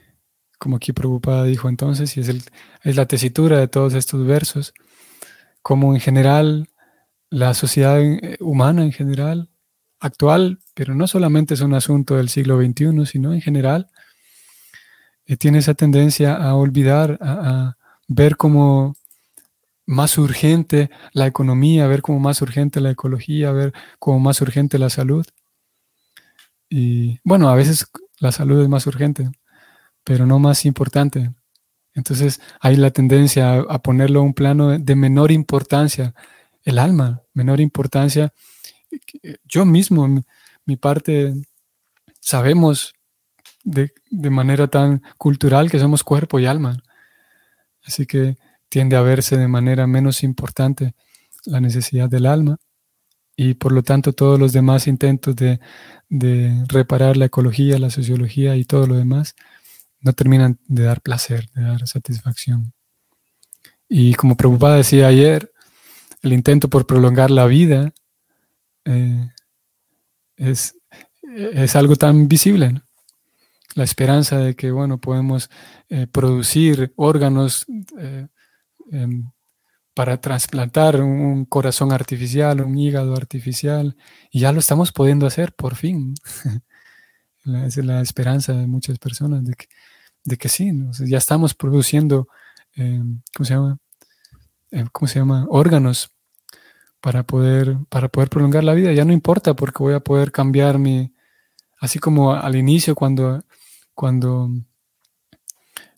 como 0.57 0.77
aquí 0.77 0.93
preocupada 0.93 1.43
dijo 1.43 1.67
entonces, 1.67 2.15
y 2.15 2.21
es, 2.21 2.29
el, 2.29 2.41
es 2.83 2.95
la 2.95 3.05
tesitura 3.05 3.59
de 3.59 3.67
todos 3.67 3.93
estos 3.93 4.25
versos, 4.25 4.73
como 5.61 5.93
en 5.93 5.99
general 5.99 6.69
la 7.29 7.53
sociedad 7.53 8.01
eh, 8.01 8.37
humana 8.39 8.83
en 8.83 8.93
general, 8.93 9.49
actual, 9.99 10.59
pero 10.73 10.95
no 10.95 11.05
solamente 11.07 11.53
es 11.53 11.61
un 11.61 11.73
asunto 11.73 12.15
del 12.15 12.29
siglo 12.29 12.57
XXI, 12.61 13.05
sino 13.05 13.33
en 13.33 13.41
general, 13.41 13.89
eh, 15.25 15.35
tiene 15.35 15.57
esa 15.57 15.73
tendencia 15.73 16.35
a 16.35 16.55
olvidar, 16.55 17.17
a, 17.21 17.75
ver 18.07 18.37
como 18.37 18.95
más 19.85 20.17
urgente 20.17 20.91
la 21.11 21.27
economía, 21.27 21.85
a 21.85 21.87
ver 21.87 22.01
como 22.01 22.19
más 22.19 22.41
urgente 22.41 22.79
la 22.79 22.91
ecología, 22.91 23.49
a 23.49 23.51
ver 23.51 23.73
como 23.99 24.19
más 24.19 24.39
urgente 24.41 24.79
la 24.79 24.89
salud. 24.89 25.25
Y 26.69 27.19
bueno, 27.23 27.49
a 27.49 27.55
veces 27.55 27.87
la 28.19 28.31
salud 28.31 28.61
es 28.61 28.69
más 28.69 28.87
urgente, 28.87 29.29
pero 30.03 30.25
no 30.25 30.39
más 30.39 30.65
importante. 30.65 31.31
Entonces 31.93 32.41
hay 32.59 32.75
la 32.75 32.91
tendencia 32.91 33.55
a, 33.55 33.81
ponerlo 33.81 34.19
a 34.19 34.23
un 34.23 34.33
plano 34.33 34.77
de 34.77 34.95
menor 34.95 35.31
importancia 35.31 36.13
el 36.63 36.79
alma, 36.79 37.21
menor 37.33 37.61
importancia. 37.61 38.33
Yo 39.43 39.65
mismo, 39.65 40.07
mi, 40.65 40.75
parte, 40.75 41.33
sabemos 42.19 42.93
de, 43.63 43.91
manera 44.11 44.67
tan 44.67 45.03
cultural 45.17 45.69
que 45.69 45.79
somos 45.79 46.03
cuerpo 46.03 46.39
y 46.39 46.47
alma. 46.47 46.81
Así 47.83 48.05
que 48.05 48.37
tiende 48.67 48.95
a 48.95 49.01
verse 49.01 49.37
de 49.37 49.47
manera 49.47 49.87
menos 49.87 50.23
importante 50.23 50.95
la 51.45 51.61
necesidad 51.61 52.09
del 52.09 52.25
alma 52.25 52.57
y 53.35 53.55
por 53.55 53.71
lo 53.71 53.83
tanto 53.83 54.13
todos 54.13 54.39
los 54.39 54.53
demás 54.53 54.87
intentos 54.87 55.35
de, 55.35 55.59
reparar 56.67 57.17
la 57.17 57.25
ecología, 57.25 57.79
la 57.79 57.89
sociología 57.89 58.55
y 58.55 58.63
todo 58.63 58.87
lo 58.87 58.95
demás 58.95 59.35
no 59.99 60.13
terminan 60.13 60.59
de 60.67 60.83
dar 60.83 61.01
placer, 61.01 61.49
de 61.55 61.63
dar 61.63 61.87
satisfacción. 61.87 62.73
Y 63.89 64.13
como 64.13 64.37
preocupada 64.37 64.77
decía 64.77 65.07
ayer, 65.07 65.51
el 66.21 66.33
intento 66.33 66.69
por 66.69 66.85
prolongar 66.85 67.31
la 67.31 67.47
vida 67.47 67.91
eh, 68.85 69.29
es, 70.37 70.77
es, 71.33 71.75
algo 71.75 71.95
tan 71.95 72.27
visible. 72.27 72.81
La 73.73 73.83
esperanza 73.83 74.37
de 74.37 74.55
que, 74.55 74.71
bueno, 74.71 74.99
podemos 74.99 75.49
eh, 75.89 76.07
producir 76.07 76.93
órganos 76.95 77.65
eh, 77.99 78.27
em, 78.91 79.29
para 79.95 80.19
trasplantar 80.19 81.01
un 81.01 81.45
corazón 81.45 81.93
artificial, 81.93 82.61
un 82.61 82.77
hígado 82.77 83.15
artificial, 83.15 83.95
y 84.29 84.41
ya 84.41 84.51
lo 84.51 84.59
estamos 84.59 84.91
pudiendo 84.91 85.25
hacer 85.25 85.53
por 85.53 85.75
fin. 85.75 86.13
es 87.65 87.77
la 87.77 88.01
esperanza 88.01 88.53
de 88.53 88.67
muchas 88.67 88.99
personas 88.99 89.45
de 89.45 89.53
que, 89.53 89.67
de 90.25 90.37
que 90.37 90.49
sí, 90.49 90.71
ya 91.05 91.17
estamos 91.17 91.53
produciendo, 91.53 92.27
em, 92.75 93.21
¿cómo 93.35 93.45
se 93.45 93.53
llama? 93.53 93.77
¿Cómo 94.91 95.07
se 95.07 95.19
llama? 95.19 95.45
Órganos 95.49 96.11
para 96.99 97.23
poder, 97.23 97.77
para 97.87 98.09
poder 98.09 98.29
prolongar 98.29 98.65
la 98.65 98.73
vida. 98.73 98.91
Ya 98.91 99.05
no 99.05 99.13
importa 99.13 99.55
porque 99.55 99.81
voy 99.81 99.93
a 99.93 100.01
poder 100.01 100.33
cambiar 100.33 100.77
mi, 100.77 101.13
así 101.79 101.99
como 101.99 102.33
al 102.33 102.57
inicio 102.57 102.95
cuando, 102.95 103.45
cuando, 103.93 104.49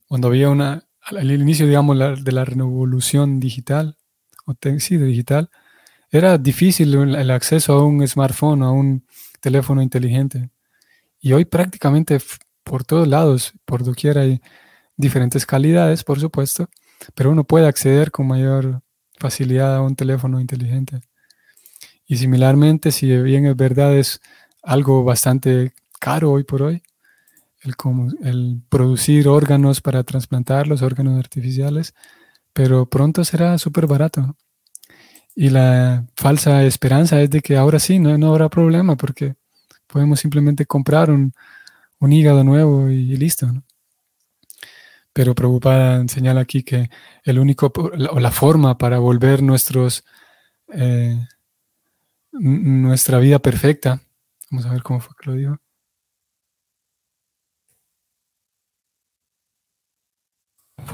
cuando 0.07 0.27
había 0.27 0.49
una, 0.49 0.87
al 1.15 1.31
inicio, 1.31 1.65
digamos, 1.65 1.97
de 2.23 2.31
la 2.31 2.45
revolución 2.45 3.39
digital, 3.39 3.97
o 4.45 4.53
sí, 4.79 4.97
de 4.97 5.05
digital, 5.05 5.49
era 6.09 6.37
difícil 6.37 6.93
el, 6.95 7.31
acceso 7.31 7.73
a 7.73 7.85
un 7.85 8.05
smartphone, 8.07 8.63
a 8.63 8.71
un 8.71 9.05
teléfono 9.41 9.81
inteligente. 9.81 10.49
Y 11.19 11.33
hoy 11.33 11.45
prácticamente 11.45 12.19
por 12.63 12.83
todos 12.83 13.07
lados, 13.07 13.53
por 13.65 13.83
doquier 13.83 14.17
hay 14.17 14.41
diferentes 14.97 15.45
calidades, 15.45 16.03
por 16.03 16.19
supuesto, 16.19 16.69
pero 17.15 17.31
uno 17.31 17.43
puede 17.43 17.67
acceder 17.67 18.11
con 18.11 18.27
mayor 18.27 18.81
facilidad 19.17 19.75
a 19.75 19.81
un 19.81 19.95
teléfono 19.95 20.39
inteligente. 20.39 20.99
Y 22.05 22.17
similarmente, 22.17 22.91
si 22.91 23.15
bien 23.21 23.45
es 23.45 23.55
verdad, 23.55 23.95
es 23.97 24.21
algo 24.63 25.03
bastante 25.03 25.73
caro 25.99 26.31
hoy 26.31 26.43
por 26.43 26.61
hoy, 26.61 26.83
el, 27.67 28.27
el 28.27 28.62
producir 28.69 29.27
órganos 29.27 29.82
para 29.82 30.03
trasplantar 30.03 30.67
los 30.67 30.82
órganos 30.82 31.17
artificiales, 31.19 31.93
pero 32.53 32.88
pronto 32.88 33.23
será 33.23 33.58
súper 33.58 33.88
barato. 33.88 34.36
Y 35.36 35.49
la 35.49 36.06
falsa 36.15 36.63
esperanza 36.63 37.21
es 37.21 37.30
de 37.30 37.41
que 37.41 37.58
ahora 37.58 37.80
sí, 37.80 37.99
no, 37.99 38.17
no 38.17 38.30
habrá 38.30 38.49
problema 38.49 38.95
porque 38.95 39.36
podemos 39.88 40.19
simplemente 40.19 40.65
comprar 40.65 41.12
un, 41.12 41.34
un 41.99 42.13
hígado 42.13 42.43
nuevo 42.43 42.89
y, 42.89 43.15
listo. 43.17 43.47
Pero 45.13 45.36
preocupada 45.36 46.08
señala 46.08 46.41
aquí 46.41 46.63
que 46.63 46.89
el 47.23 47.39
único 47.39 47.71
o 47.75 48.19
la 48.19 48.32
forma 48.32 48.77
para 48.77 48.99
volver 48.99 49.41
nuestros 49.41 50.03
eh, 50.73 51.17
nuestra 52.32 53.19
vida 53.19 53.39
perfecta. 53.39 54.01
Vamos 54.51 54.65
a 54.65 54.71
ver 54.71 54.84
cómo 54.84 54.99
fue 54.99 55.15
que 55.19 55.30
lo 55.30 55.36
dijo. 55.36 55.58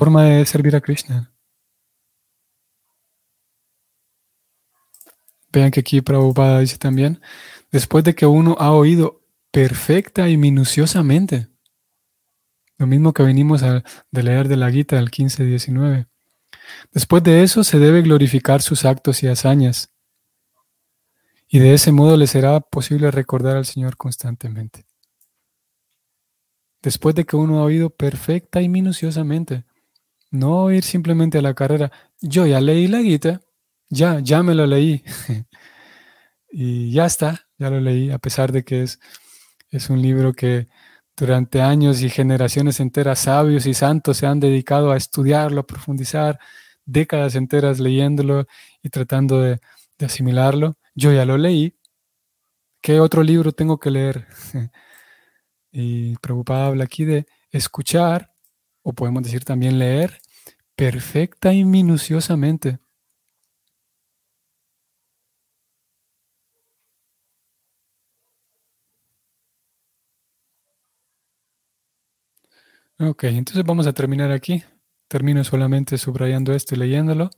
Forma 0.03 0.25
de 0.25 0.45
servir 0.45 0.75
a 0.75 0.81
Krishna. 0.81 1.31
Vean 5.49 5.71
que 5.71 5.79
aquí 5.79 6.01
Prabhupada 6.01 6.59
dice 6.59 6.77
también, 6.77 7.21
después 7.71 8.03
de 8.03 8.13
que 8.13 8.25
uno 8.25 8.57
ha 8.59 8.73
oído 8.73 9.21
perfecta 9.49 10.27
y 10.27 10.35
minuciosamente 10.35 11.47
lo 12.77 12.85
mismo 12.85 13.13
que 13.13 13.23
venimos 13.23 13.63
a, 13.63 13.81
de 14.11 14.23
leer 14.23 14.49
de 14.49 14.57
la 14.57 14.69
Gita 14.69 14.97
del 14.97 15.09
15-19. 15.09 16.09
Después 16.91 17.23
de 17.23 17.41
eso 17.41 17.63
se 17.63 17.79
debe 17.79 18.01
glorificar 18.01 18.61
sus 18.61 18.83
actos 18.83 19.23
y 19.23 19.29
hazañas. 19.29 19.89
y 21.47 21.59
de 21.59 21.75
ese 21.75 21.93
modo 21.93 22.17
le 22.17 22.27
será 22.27 22.59
posible 22.59 23.09
recordar 23.09 23.55
al 23.55 23.65
Señor 23.65 23.95
constantemente. 23.95 24.85
Después 26.81 27.15
de 27.15 27.23
que 27.23 27.37
uno 27.37 27.59
ha 27.59 27.63
oído 27.63 27.89
perfecta 27.89 28.61
y 28.61 28.67
minuciosamente, 28.67 29.63
no 30.33 30.71
ir 30.71 30.83
simplemente 30.83 31.37
a 31.37 31.41
la 31.41 31.53
carrera, 31.53 31.91
yo 32.19 32.45
ya 32.45 32.59
leí 32.59 32.87
la 32.87 32.99
guita, 32.99 33.41
ya, 33.89 34.19
ya 34.19 34.43
me 34.43 34.55
lo 34.55 34.65
leí, 34.67 35.03
y 36.51 36.91
ya 36.91 37.05
está, 37.05 37.47
ya 37.57 37.69
lo 37.69 37.79
leí, 37.79 38.11
a 38.11 38.19
pesar 38.19 38.51
de 38.51 38.63
que 38.65 38.83
es, 38.83 38.99
es 39.69 39.89
un 39.89 40.01
libro 40.01 40.33
que 40.33 40.67
durante 41.15 41.61
años 41.61 42.01
y 42.01 42.09
generaciones 42.09 42.79
enteras 42.79 43.19
sabios 43.19 43.65
y 43.67 43.73
santos 43.73 44.17
se 44.17 44.25
han 44.25 44.39
dedicado 44.39 44.91
a 44.91 44.97
estudiarlo, 44.97 45.61
a 45.61 45.67
profundizar, 45.67 46.39
décadas 46.85 47.35
enteras 47.35 47.79
leyéndolo 47.79 48.47
y 48.81 48.89
tratando 48.89 49.41
de, 49.41 49.59
asimilarlo. 50.03 50.75
Yo 50.95 51.13
ya 51.13 51.23
lo 51.23 51.37
leí. 51.37 51.77
¿Qué 52.81 52.99
otro 52.99 53.23
libro 53.23 53.53
tengo 53.53 53.79
que 53.79 53.89
leer? 53.89 54.27
y 55.71 56.17
preocupada 56.17 56.67
habla 56.67 56.83
aquí 56.83 57.05
de 57.05 57.25
escuchar, 57.51 58.33
o 58.81 58.91
podemos 58.93 59.23
decir 59.23 59.45
también 59.45 59.79
leer, 59.79 60.19
perfecta 60.75 61.53
y 61.53 61.65
minuciosamente. 61.65 62.79
Ok, 72.99 73.25
entonces 73.25 73.63
vamos 73.65 73.87
a 73.87 73.93
terminar 73.93 74.31
aquí. 74.31 74.63
Termino 75.07 75.43
solamente 75.43 75.97
subrayando 75.97 76.53
esto 76.53 76.75
y 76.75 76.77
leyéndolo. 76.77 77.29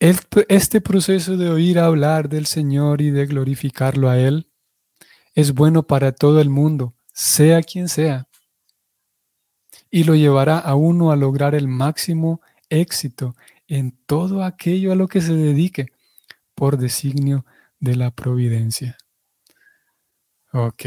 Este 0.00 0.80
proceso 0.80 1.36
de 1.36 1.50
oír 1.50 1.78
hablar 1.78 2.30
del 2.30 2.46
Señor 2.46 3.02
y 3.02 3.10
de 3.10 3.26
glorificarlo 3.26 4.08
a 4.08 4.18
Él 4.18 4.48
es 5.34 5.52
bueno 5.52 5.86
para 5.86 6.12
todo 6.12 6.40
el 6.40 6.48
mundo, 6.50 6.94
sea 7.12 7.62
quien 7.62 7.88
sea, 7.88 8.26
y 9.90 10.04
lo 10.04 10.14
llevará 10.14 10.58
a 10.58 10.74
uno 10.74 11.10
a 11.10 11.16
lograr 11.16 11.54
el 11.54 11.68
máximo 11.68 12.40
éxito 12.68 13.34
en 13.68 13.98
todo 14.06 14.44
aquello 14.44 14.92
a 14.92 14.96
lo 14.96 15.08
que 15.08 15.20
se 15.20 15.34
dedique 15.34 15.86
por 16.54 16.76
designio 16.76 17.44
de 17.78 17.96
la 17.96 18.10
providencia. 18.10 18.96
Ok, 20.52 20.84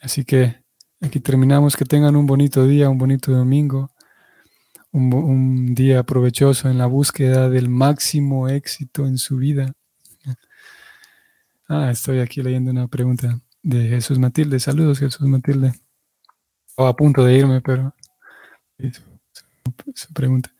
así 0.00 0.24
que 0.24 0.66
Aquí 1.00 1.20
terminamos. 1.20 1.76
Que 1.76 1.84
tengan 1.84 2.16
un 2.16 2.26
bonito 2.26 2.66
día, 2.66 2.88
un 2.88 2.98
bonito 2.98 3.32
domingo, 3.32 3.90
un, 4.92 5.74
día 5.74 6.02
provechoso 6.04 6.70
en 6.70 6.78
la 6.78 6.86
búsqueda 6.86 7.50
del 7.50 7.68
máximo 7.68 8.48
éxito 8.48 9.06
en 9.06 9.18
su 9.18 9.36
vida. 9.36 9.72
Ah, 11.68 11.90
estoy 11.90 12.20
aquí 12.20 12.42
leyendo 12.42 12.70
una 12.70 12.88
pregunta 12.88 13.40
de 13.62 13.88
Jesús 13.88 14.18
Matilde. 14.18 14.58
Saludos, 14.60 15.00
Jesús 15.00 15.26
Matilde. 15.26 15.72
Estaba 16.66 16.90
a 16.90 16.96
punto 16.96 17.24
de 17.24 17.36
irme, 17.36 17.60
pero 17.60 17.94
su 19.94 20.12
pregunta. 20.12 20.52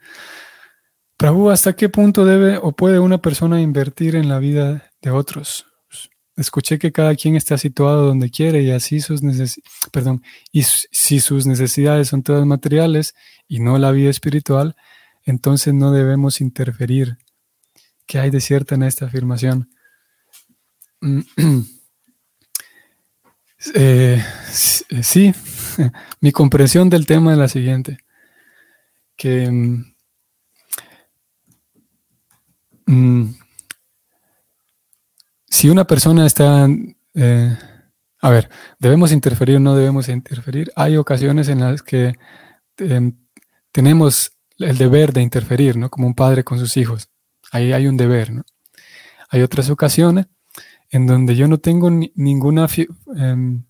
Prabhu, 1.16 1.50
¿hasta 1.50 1.74
qué 1.74 1.88
punto 1.88 2.24
debe 2.24 2.58
o 2.58 2.72
puede 2.72 2.98
una 2.98 3.18
persona 3.18 3.60
invertir 3.60 4.16
en 4.16 4.28
la 4.28 4.38
vida 4.38 4.90
de 5.00 5.10
otros? 5.10 5.66
Escuché 6.36 6.78
que 6.78 6.92
cada 6.92 7.14
quien 7.14 7.34
está 7.36 7.56
situado 7.56 8.04
donde 8.04 8.30
quiere 8.30 8.62
y 8.62 8.70
así 8.70 9.00
sus 9.00 9.22
necesidades 11.46 12.08
son 12.08 12.22
todas 12.22 12.44
materiales 12.44 13.14
y 13.48 13.60
no 13.60 13.78
la 13.78 13.90
vida 13.92 14.10
espiritual, 14.10 14.76
entonces 15.24 15.72
no 15.72 15.92
debemos 15.92 16.42
interferir. 16.42 17.16
¿Qué 18.06 18.18
hay 18.18 18.28
de 18.30 18.40
cierto 18.40 18.74
en 18.74 18.82
esta 18.82 19.06
afirmación? 19.06 19.70
Eh, 23.74 24.22
sí, 24.52 25.34
mi 26.20 26.30
comprensión 26.30 26.88
del 26.88 27.06
tema 27.06 27.32
es 27.32 27.38
la 27.38 27.48
siguiente, 27.48 27.98
que 29.16 29.50
mm, 29.50 29.94
mm, 32.86 33.34
si 35.48 35.70
una 35.70 35.86
persona 35.86 36.26
está, 36.26 36.68
eh, 37.14 37.56
a 38.20 38.30
ver, 38.30 38.50
¿debemos 38.78 39.12
interferir 39.12 39.56
o 39.56 39.60
no 39.60 39.74
debemos 39.74 40.08
interferir? 40.08 40.70
Hay 40.76 40.96
ocasiones 40.96 41.48
en 41.48 41.60
las 41.60 41.82
que 41.82 42.14
em, 42.78 43.16
tenemos 43.72 44.32
el 44.58 44.78
deber 44.78 45.12
de 45.12 45.22
interferir, 45.22 45.76
¿no? 45.76 45.90
Como 45.90 46.06
un 46.06 46.14
padre 46.14 46.44
con 46.44 46.58
sus 46.58 46.76
hijos. 46.76 47.08
Ahí 47.52 47.72
hay 47.72 47.86
un 47.86 47.96
deber, 47.96 48.32
¿no? 48.32 48.44
Hay 49.30 49.42
otras 49.42 49.70
ocasiones 49.70 50.26
en 50.90 51.06
donde 51.06 51.36
yo 51.36 51.48
no 51.48 51.58
tengo 51.58 51.90
ningún 51.90 52.58
em, 53.16 53.64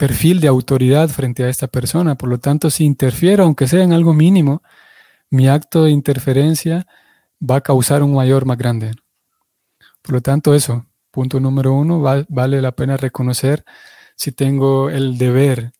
perfil 0.00 0.40
de 0.40 0.48
autoridad 0.48 1.10
frente 1.10 1.44
a 1.44 1.50
esta 1.50 1.66
persona. 1.66 2.14
Por 2.14 2.30
lo 2.30 2.38
tanto, 2.38 2.70
si 2.70 2.84
interfiero, 2.84 3.44
aunque 3.44 3.68
sea 3.68 3.82
en 3.84 3.92
algo 3.92 4.14
mínimo, 4.14 4.62
mi 5.28 5.46
acto 5.46 5.84
de 5.84 5.90
interferencia 5.90 6.86
va 7.38 7.56
a 7.56 7.60
causar 7.60 8.02
un 8.02 8.14
mayor 8.14 8.46
más 8.46 8.56
grande. 8.56 8.92
Por 10.00 10.14
lo 10.14 10.22
tanto, 10.22 10.54
eso, 10.54 10.86
Punto 11.10 11.38
número 11.40 11.74
uno, 11.74 12.00
vale 12.00 12.62
la 12.62 12.70
pena 12.70 12.96
reconocer 12.96 13.64
si 14.16 14.30
tengo 14.30 14.90
el 14.90 15.18
deber, 15.18 15.72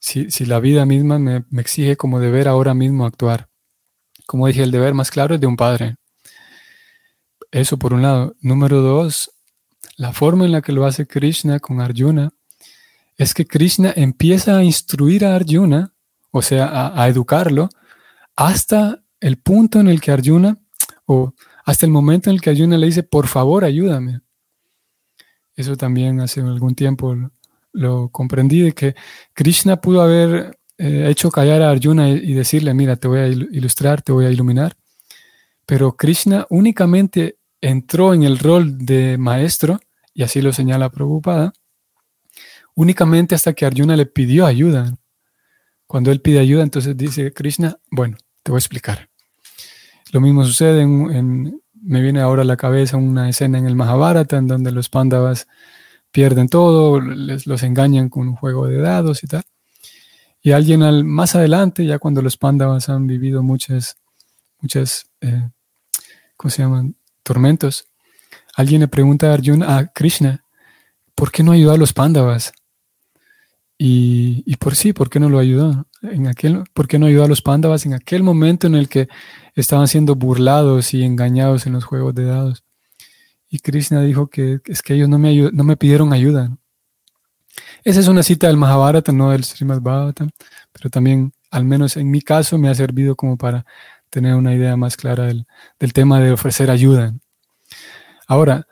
si, 0.00 0.26
la 0.46 0.58
vida 0.58 0.86
misma 0.86 1.18
me, 1.18 1.44
exige 1.58 1.96
como 1.96 2.18
deber 2.18 2.48
ahora 2.48 2.74
mismo 2.74 3.06
actuar. 3.06 3.48
Como 4.26 4.46
dije, 4.48 4.62
el 4.64 4.70
deber 4.72 4.94
más 4.94 5.10
claro 5.10 5.34
es 5.34 5.40
de 5.40 5.46
un 5.46 5.56
padre. 5.56 5.96
Eso 7.52 7.78
por 7.78 7.92
un 7.92 8.02
lado. 8.02 8.34
Número 8.40 8.80
dos, 8.80 9.30
la 9.96 10.12
forma 10.12 10.44
en 10.44 10.52
la 10.52 10.62
que 10.62 10.72
lo 10.72 10.86
hace 10.86 11.06
Krishna 11.06 11.60
con 11.60 11.80
Arjuna 11.80 12.30
es 13.16 13.34
que 13.34 13.46
Krishna 13.46 13.92
empieza 13.94 14.58
a 14.58 14.64
instruir 14.64 15.24
a 15.24 15.36
Arjuna, 15.36 15.92
o 16.30 16.42
sea, 16.42 16.92
a, 17.00 17.08
educarlo, 17.08 17.68
hasta 18.36 19.02
el 19.20 19.38
punto 19.38 19.80
en 19.80 19.88
el 19.88 20.00
que 20.00 20.10
Arjuna, 20.10 20.58
o 21.06 21.32
hasta 21.64 21.86
el 21.86 21.92
momento 21.92 22.30
en 22.30 22.34
el 22.34 22.40
que 22.40 22.50
Arjuna 22.50 22.76
le 22.76 22.86
dice, 22.86 23.02
por 23.02 23.28
favor, 23.28 23.64
ayúdame. 23.64 24.20
Eso 25.56 25.76
también 25.76 26.20
hace 26.20 26.40
algún 26.40 26.74
tiempo 26.74 27.16
lo, 27.72 28.08
comprendí, 28.08 28.60
de 28.60 28.72
que 28.72 28.96
Krishna 29.32 29.80
pudo 29.80 30.02
haber 30.02 30.58
eh, 30.78 31.06
hecho 31.08 31.30
callar 31.30 31.62
a 31.62 31.70
Arjuna 31.70 32.08
y, 32.10 32.34
decirle, 32.34 32.74
mira, 32.74 32.96
te 32.96 33.06
voy 33.06 33.18
a 33.20 33.28
ilustrar, 33.28 34.02
te 34.02 34.12
voy 34.12 34.26
a 34.26 34.30
iluminar. 34.30 34.76
Pero 35.66 35.96
Krishna 35.96 36.46
únicamente 36.50 37.38
entró 37.60 38.12
en 38.12 38.24
el 38.24 38.38
rol 38.38 38.84
de 38.84 39.16
maestro, 39.18 39.78
y 40.12 40.24
así 40.24 40.42
lo 40.42 40.52
señala 40.52 40.90
Prabhupada, 40.90 41.52
únicamente 42.74 43.34
hasta 43.34 43.52
que 43.52 43.66
Arjuna 43.66 43.96
le 43.96 44.06
pidió 44.06 44.46
ayuda. 44.46 44.96
Cuando 45.86 46.10
él 46.10 46.20
pide 46.20 46.40
ayuda, 46.40 46.62
entonces 46.62 46.96
dice 46.96 47.32
Krishna, 47.32 47.78
bueno, 47.90 48.16
te 48.42 48.50
voy 48.50 48.58
a 48.58 48.60
explicar. 48.60 49.08
Lo 50.12 50.20
mismo 50.20 50.44
sucede 50.44 50.82
en, 50.82 51.60
me 51.84 52.00
viene 52.00 52.20
ahora 52.20 52.42
a 52.42 52.46
la 52.46 52.56
cabeza 52.56 52.96
una 52.96 53.28
escena 53.28 53.58
en 53.58 53.66
el 53.66 53.76
Mahabharata 53.76 54.36
en 54.36 54.46
donde 54.46 54.72
los 54.72 54.88
Pandavas 54.88 55.46
pierden 56.10 56.48
todo, 56.48 57.00
les, 57.00 57.46
los 57.46 57.62
engañan 57.62 58.08
con 58.08 58.28
un 58.28 58.36
juego 58.36 58.66
de 58.66 58.78
dados 58.78 59.22
y 59.24 59.26
tal. 59.26 59.42
Y 60.40 60.52
alguien 60.52 60.82
al, 60.82 61.04
más 61.04 61.34
adelante, 61.34 61.84
ya 61.84 61.98
cuando 61.98 62.22
los 62.22 62.36
Pandavas 62.36 62.88
han 62.88 63.06
vivido 63.06 63.42
muchas, 63.42 63.96
muchas, 64.60 65.10
eh, 65.20 65.50
¿cómo 66.36 66.50
se 66.50 66.62
llaman? 66.62 66.96
Tormentos, 67.22 67.88
alguien 68.54 68.82
le 68.82 68.88
pregunta 68.88 69.30
a 69.30 69.34
Arjuna, 69.34 69.78
a 69.78 69.86
Krishna, 69.88 70.44
¿por 71.14 71.32
qué 71.32 71.42
no 71.42 71.52
ayudó 71.52 71.72
a 71.72 71.78
los 71.78 71.92
Pandavas? 71.92 72.52
Y, 73.86 74.56
por 74.56 74.76
sí, 74.76 74.94
¿por 74.94 75.10
qué 75.10 75.20
no 75.20 75.28
lo 75.28 75.38
ayudó? 75.38 75.86
¿Por 76.72 76.88
qué 76.88 76.98
no 76.98 77.04
ayudó 77.04 77.24
a 77.24 77.28
los 77.28 77.42
Pandavas 77.42 77.84
en 77.84 77.92
aquel 77.92 78.22
momento 78.22 78.66
en 78.66 78.76
el 78.76 78.88
que 78.88 79.08
estaban 79.54 79.88
siendo 79.88 80.14
burlados 80.14 80.94
y 80.94 81.02
engañados 81.02 81.66
en 81.66 81.74
los 81.74 81.84
juegos 81.84 82.14
de 82.14 82.24
dados? 82.24 82.64
Y 83.50 83.58
Krishna 83.58 84.00
dijo 84.00 84.28
que 84.28 84.60
es 84.64 84.80
que 84.80 84.94
ellos 84.94 85.10
no 85.10 85.18
me, 85.18 85.34
no 85.52 85.64
me 85.64 85.76
pidieron 85.76 86.14
ayuda. 86.14 86.56
Esa 87.84 88.00
es 88.00 88.08
una 88.08 88.22
cita 88.22 88.46
del 88.46 88.56
Mahabharata, 88.56 89.12
no 89.12 89.32
del 89.32 89.44
Srimad 89.44 89.82
Bhagavatam, 89.82 90.30
pero 90.72 90.88
también, 90.88 91.34
al 91.50 91.66
menos 91.66 91.98
en 91.98 92.10
mi 92.10 92.22
caso, 92.22 92.56
me 92.56 92.70
ha 92.70 92.74
servido 92.74 93.16
como 93.16 93.36
para 93.36 93.66
tener 94.08 94.34
una 94.34 94.54
idea 94.54 94.78
más 94.78 94.96
clara 94.96 95.24
del, 95.24 95.46
del 95.78 95.92
tema 95.92 96.20
de 96.20 96.32
ofrecer 96.32 96.70
ayuda. 96.70 97.12
Ahora, 98.26 98.66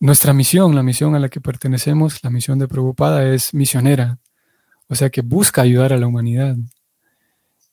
nuestra 0.00 0.32
misión, 0.32 0.74
la 0.74 0.82
misión 0.82 1.14
a 1.14 1.18
la 1.18 1.28
que 1.28 1.42
pertenecemos, 1.42 2.24
la 2.24 2.30
misión 2.30 2.58
de 2.58 2.66
Prabhupada 2.66 3.28
es 3.28 3.52
misionera, 3.52 4.20
o 4.88 4.94
sea 4.94 5.10
que 5.10 5.22
busca 5.22 5.62
ayudar 5.62 5.92
a 5.92 5.98
la 5.98 6.06
humanidad. 6.06 6.56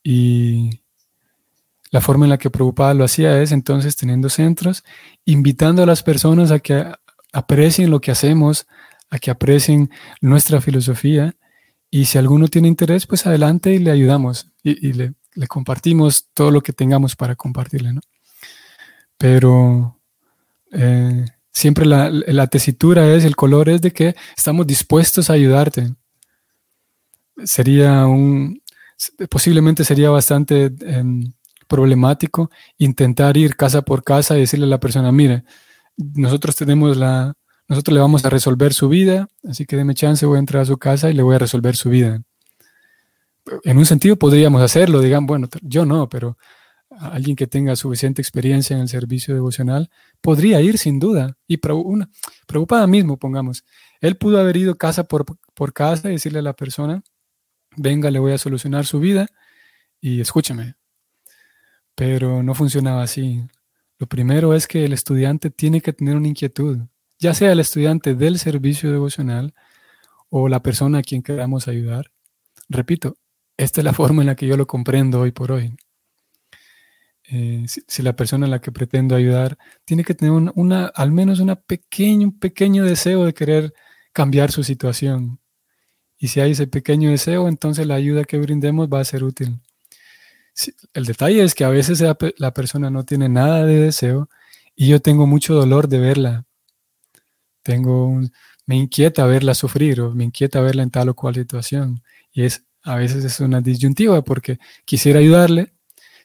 Y 0.03 0.81
la 1.91 2.01
forma 2.01 2.25
en 2.25 2.29
la 2.29 2.37
que 2.37 2.49
Prabhupada 2.49 2.93
lo 2.93 3.03
hacía 3.03 3.41
es 3.41 3.51
entonces 3.51 3.95
teniendo 3.95 4.29
centros, 4.29 4.83
invitando 5.25 5.83
a 5.83 5.85
las 5.85 6.03
personas 6.03 6.51
a 6.51 6.59
que 6.59 6.85
aprecien 7.33 7.89
lo 7.89 7.99
que 7.99 8.11
hacemos, 8.11 8.65
a 9.09 9.19
que 9.19 9.29
aprecien 9.29 9.91
nuestra 10.21 10.61
filosofía. 10.61 11.35
Y 11.89 12.05
si 12.05 12.17
alguno 12.17 12.47
tiene 12.47 12.69
interés, 12.69 13.05
pues 13.05 13.27
adelante 13.27 13.73
y 13.73 13.79
le 13.79 13.91
ayudamos 13.91 14.49
y, 14.63 14.93
le, 14.93 15.13
compartimos 15.49 16.29
todo 16.33 16.49
lo 16.49 16.61
que 16.61 16.71
tengamos 16.71 17.17
para 17.17 17.35
compartirle. 17.35 17.91
¿no? 17.93 18.01
Pero 19.17 19.99
eh, 20.71 21.25
siempre 21.51 21.85
la, 21.85 22.09
la, 22.09 22.47
tesitura 22.47 23.13
es, 23.13 23.25
el 23.25 23.35
color 23.35 23.67
es 23.67 23.81
de 23.81 23.91
que 23.91 24.15
estamos 24.37 24.65
dispuestos 24.65 25.29
a 25.29 25.33
ayudarte. 25.33 25.93
Sería 27.43 28.05
un, 28.05 28.61
posiblemente 29.29 29.83
sería 29.83 30.09
bastante 30.09 30.71
em, 30.81 31.31
problemático 31.67 32.51
intentar 32.77 33.37
ir 33.37 33.55
casa 33.55 33.81
por 33.81 34.03
casa 34.03 34.37
y 34.37 34.41
decirle 34.41 34.65
a 34.65 34.69
la 34.69 34.79
persona, 34.79 35.11
mire, 35.11 35.43
nosotros 35.97 36.55
tenemos 36.55 36.97
la, 36.97 37.33
nosotros 37.67 37.93
le 37.93 38.01
vamos 38.01 38.25
a 38.25 38.29
resolver 38.29 38.73
su 38.73 38.89
vida, 38.89 39.27
así 39.47 39.65
que 39.65 39.77
deme 39.77 39.95
chance, 39.95 40.25
voy 40.25 40.37
a 40.37 40.39
entrar 40.39 40.63
a 40.63 40.65
su 40.65 40.77
casa 40.77 41.09
y 41.09 41.13
le 41.13 41.23
voy 41.23 41.35
a 41.35 41.39
resolver 41.39 41.75
su 41.75 41.89
vida. 41.89 42.21
En 43.63 43.77
un 43.77 43.85
sentido 43.85 44.17
podríamos 44.17 44.61
hacerlo, 44.61 44.99
digan, 44.99 45.25
bueno, 45.25 45.47
yo 45.61 45.85
no, 45.85 46.09
pero 46.09 46.37
alguien 46.99 47.35
que 47.35 47.47
tenga 47.47 47.75
suficiente 47.75 48.21
experiencia 48.21 48.75
en 48.75 48.81
el 48.81 48.89
servicio 48.89 49.33
devocional 49.33 49.89
podría 50.21 50.61
ir 50.61 50.77
sin 50.77 50.99
duda. 50.99 51.37
Y 51.47 51.57
preocupada 51.57 52.85
mismo, 52.87 53.17
pongamos, 53.17 53.63
él 54.01 54.17
pudo 54.17 54.39
haber 54.39 54.57
ido 54.57 54.75
casa 54.75 55.05
por, 55.05 55.25
por 55.53 55.73
casa 55.73 56.09
y 56.09 56.13
decirle 56.13 56.39
a 56.39 56.43
la 56.43 56.53
persona, 56.53 57.01
venga, 57.75 58.11
le 58.11 58.19
voy 58.19 58.33
a 58.33 58.37
solucionar 58.37 58.85
su 58.85 58.99
vida 58.99 59.27
y 59.99 60.21
escúcheme. 60.21 60.75
Pero 61.95 62.43
no 62.43 62.55
funcionaba 62.55 63.03
así. 63.03 63.43
Lo 63.99 64.07
primero 64.07 64.55
es 64.55 64.67
que 64.67 64.85
el 64.85 64.93
estudiante 64.93 65.49
tiene 65.49 65.81
que 65.81 65.93
tener 65.93 66.15
una 66.15 66.27
inquietud 66.27 66.79
ya 67.21 67.35
sea 67.35 67.51
el 67.51 67.59
estudiante 67.59 68.15
del 68.15 68.39
servicio 68.39 68.91
devocional 68.91 69.53
o 70.29 70.49
la 70.49 70.63
persona 70.63 70.97
a 70.97 71.01
quien 71.03 71.21
queramos 71.21 71.67
ayudar. 71.67 72.11
Repito, 72.67 73.15
esta 73.57 73.79
es 73.79 73.85
la 73.85 73.93
forma 74.01 74.23
en 74.23 74.27
la 74.27 74.35
que 74.35 74.47
yo 74.47 74.57
lo 74.57 74.65
comprendo 74.65 75.21
hoy 75.21 75.31
por 75.31 75.51
hoy. 75.51 75.75
Eh, 77.29 77.63
si, 77.67 78.01
la 78.01 78.15
persona 78.15 78.47
a 78.47 78.49
la 78.49 78.59
que 78.59 78.71
pretendo 78.71 79.15
ayudar 79.15 79.57
tiene 79.85 80.03
que 80.03 80.15
tener 80.15 80.33
una, 80.33 80.87
al 80.87 81.11
menos 81.11 81.39
una 81.39 81.55
pequeño, 81.55 82.27
un 82.27 82.39
pequeño 82.39 82.83
deseo 82.83 83.23
de 83.23 83.33
querer 83.33 83.73
cambiar 84.11 84.51
su 84.51 84.63
situación. 84.63 85.39
Y 86.21 86.29
si 86.29 86.39
hay 86.39 86.51
ese 86.51 86.67
pequeño 86.67 87.11
deseo, 87.11 87.49
entonces 87.49 87.85
la 87.85 87.95
ayuda 87.95 88.23
que 88.23 88.37
brindemos 88.37 88.87
va 88.87 89.01
a 89.01 89.05
ser 89.05 89.25
útil. 89.25 89.59
el 90.93 91.05
detalle 91.05 91.43
es 91.43 91.55
que 91.55 91.65
a 91.65 91.69
veces 91.69 92.01
la 92.37 92.53
persona 92.53 92.89
no 92.89 93.03
tiene 93.03 93.27
nada 93.27 93.65
de 93.65 93.75
deseo 93.79 94.29
y 94.75 94.87
yo 94.87 95.01
tengo 95.01 95.27
mucho 95.27 95.53
dolor 95.55 95.87
de 95.89 95.99
verla 95.99 96.45
tengo 97.63 98.21
me 98.65 98.75
inquieta 98.75 99.25
verla 99.25 99.53
sufrir 99.55 100.01
o 100.01 100.13
me 100.13 100.23
inquieta 100.25 100.61
verla 100.61 100.83
en 100.83 100.91
tal 100.91 101.09
o 101.09 101.15
cual 101.15 101.35
situación. 101.35 102.03
Y 102.31 102.43
es 102.43 102.65
a 102.83 102.95
veces 102.95 103.23
es 103.23 103.39
una 103.39 103.61
disyuntiva 103.61 104.23
porque 104.23 104.59
quisiera 104.85 105.19
ayudarle, 105.19 105.73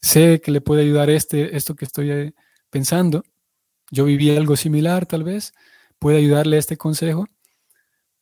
sé 0.01 0.41
que 0.41 0.51
le 0.51 0.61
puede 0.61 0.83
ayudar 0.83 1.11
este, 1.11 1.57
esto 1.57 1.75
que 1.75 1.85
estoy 1.85 2.11
eh, 2.11 2.35
pensando. 2.71 3.25
Yo 3.91 4.05
viví 4.05 4.35
algo 4.35 4.57
similar 4.57 5.07
tal 5.07 5.25
vez, 5.25 5.53
puede 5.99 6.19
ayudarle 6.19 6.59
este 6.59 6.77
consejo, 6.77 7.27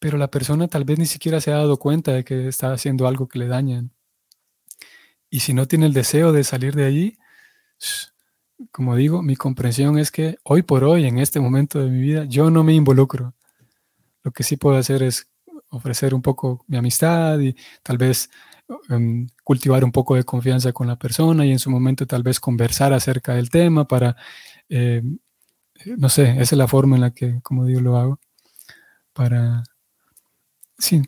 pero 0.04 0.18
la 0.18 0.28
persona 0.28 0.68
tal 0.68 0.84
vez 0.84 0.98
ni 0.98 1.06
siquiera 1.06 1.40
se 1.40 1.50
ha 1.50 1.56
dado 1.56 1.78
cuenta 1.78 2.12
de 2.12 2.24
que 2.24 2.46
está 2.46 2.74
haciendo 2.74 3.08
algo 3.08 3.26
que 3.26 3.38
le 3.38 3.46
daña. 3.46 3.86
Y 5.30 5.40
si 5.40 5.54
no 5.54 5.66
tiene 5.66 5.86
el 5.86 5.94
deseo 5.94 6.30
de 6.30 6.44
salir 6.44 6.74
de 6.74 6.84
allí, 6.84 7.18
como 8.70 8.96
digo, 8.96 9.22
mi 9.22 9.34
comprensión 9.34 9.98
es 9.98 10.10
que 10.10 10.36
hoy 10.42 10.60
por 10.60 10.84
hoy, 10.84 11.06
en 11.06 11.18
este 11.18 11.40
momento 11.40 11.78
de 11.78 11.88
mi 11.88 12.02
vida, 12.02 12.26
yo 12.26 12.50
no 12.50 12.62
me 12.62 12.74
involucro. 12.74 13.32
Lo 14.22 14.30
que 14.30 14.42
sí 14.42 14.58
puedo 14.58 14.76
hacer 14.76 15.02
es 15.02 15.26
ofrecer 15.70 16.12
un 16.12 16.20
poco 16.20 16.66
mi 16.68 16.76
amistad 16.76 17.38
y 17.38 17.56
tal 17.82 17.96
vez 17.96 18.28
em, 18.90 19.26
cultivar 19.42 19.84
un 19.84 19.92
poco 19.92 20.16
de 20.16 20.24
confianza 20.24 20.74
con 20.74 20.86
la 20.86 20.96
persona 20.96 21.46
y 21.46 21.50
en 21.52 21.58
su 21.58 21.70
momento 21.70 22.06
tal 22.06 22.22
vez 22.22 22.40
conversar 22.40 22.92
acerca 22.92 23.32
del 23.36 23.48
tema 23.48 23.88
para, 23.88 24.16
eh, 24.68 25.02
no 25.96 26.10
sé, 26.10 26.32
esa 26.32 26.42
es 26.42 26.52
la 26.52 26.68
forma 26.68 26.96
en 26.96 27.00
la 27.00 27.10
que, 27.12 27.40
como 27.42 27.64
digo, 27.64 27.80
lo 27.80 27.96
hago. 27.96 28.20
Para, 29.14 29.62
sí, 30.78 31.02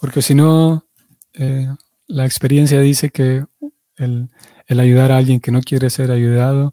porque 0.00 0.22
si 0.22 0.34
no, 0.34 0.86
eh, 1.34 1.68
la 2.06 2.24
experiencia 2.24 2.80
dice 2.80 3.10
que 3.10 3.44
el, 3.96 4.30
el 4.66 4.80
ayudar 4.80 5.12
a 5.12 5.18
alguien 5.18 5.40
que 5.40 5.50
no 5.50 5.60
quiere 5.60 5.90
ser 5.90 6.10
ayudado 6.10 6.72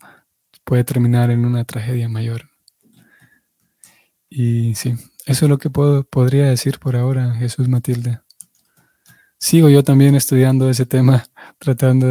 puede 0.63 0.83
terminar 0.83 1.31
en 1.31 1.45
una 1.45 1.63
tragedia 1.63 2.09
mayor. 2.09 2.49
Y 4.29 4.75
sí, 4.75 4.95
eso 5.25 5.45
es 5.45 5.49
lo 5.49 5.57
que 5.57 5.69
puedo, 5.69 6.03
podría 6.03 6.47
decir 6.47 6.77
por 6.79 6.95
ahora, 6.95 7.33
Jesús 7.36 7.67
Matilde. 7.67 8.19
Sigo 9.39 9.69
yo 9.69 9.83
también 9.83 10.15
estudiando 10.15 10.69
ese 10.69 10.86
tema, 10.86 11.25
tratando 11.59 12.07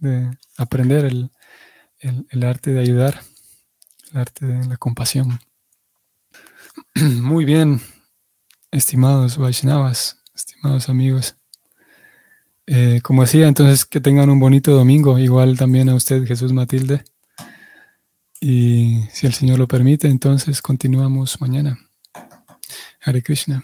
de, 0.00 0.30
aprender 0.56 1.04
el, 1.04 2.44
arte 2.44 2.72
de 2.72 2.80
ayudar, 2.80 3.20
el 4.12 4.18
arte 4.18 4.46
de 4.46 4.66
la 4.66 4.76
compasión. 4.76 5.40
Muy 6.94 7.44
bien, 7.44 7.80
estimados 8.70 9.38
Vaishnavas, 9.38 10.22
estimados 10.34 10.88
amigos. 10.88 11.36
Eh, 12.66 13.00
como 13.02 13.22
decía, 13.22 13.46
entonces 13.46 13.84
que 13.84 14.00
tengan 14.00 14.30
un 14.30 14.40
bonito 14.40 14.72
domingo, 14.72 15.18
igual 15.18 15.56
también 15.56 15.88
a 15.88 15.94
usted, 15.94 16.26
Jesús 16.26 16.52
Matilde. 16.52 17.04
Y 18.40 19.02
si 19.12 19.26
el 19.26 19.34
Señor 19.34 19.58
lo 19.58 19.68
permite, 19.68 20.08
entonces 20.08 20.60
continuamos 20.60 21.40
mañana. 21.40 21.78
Hare 23.02 23.22
Krishna. 23.22 23.62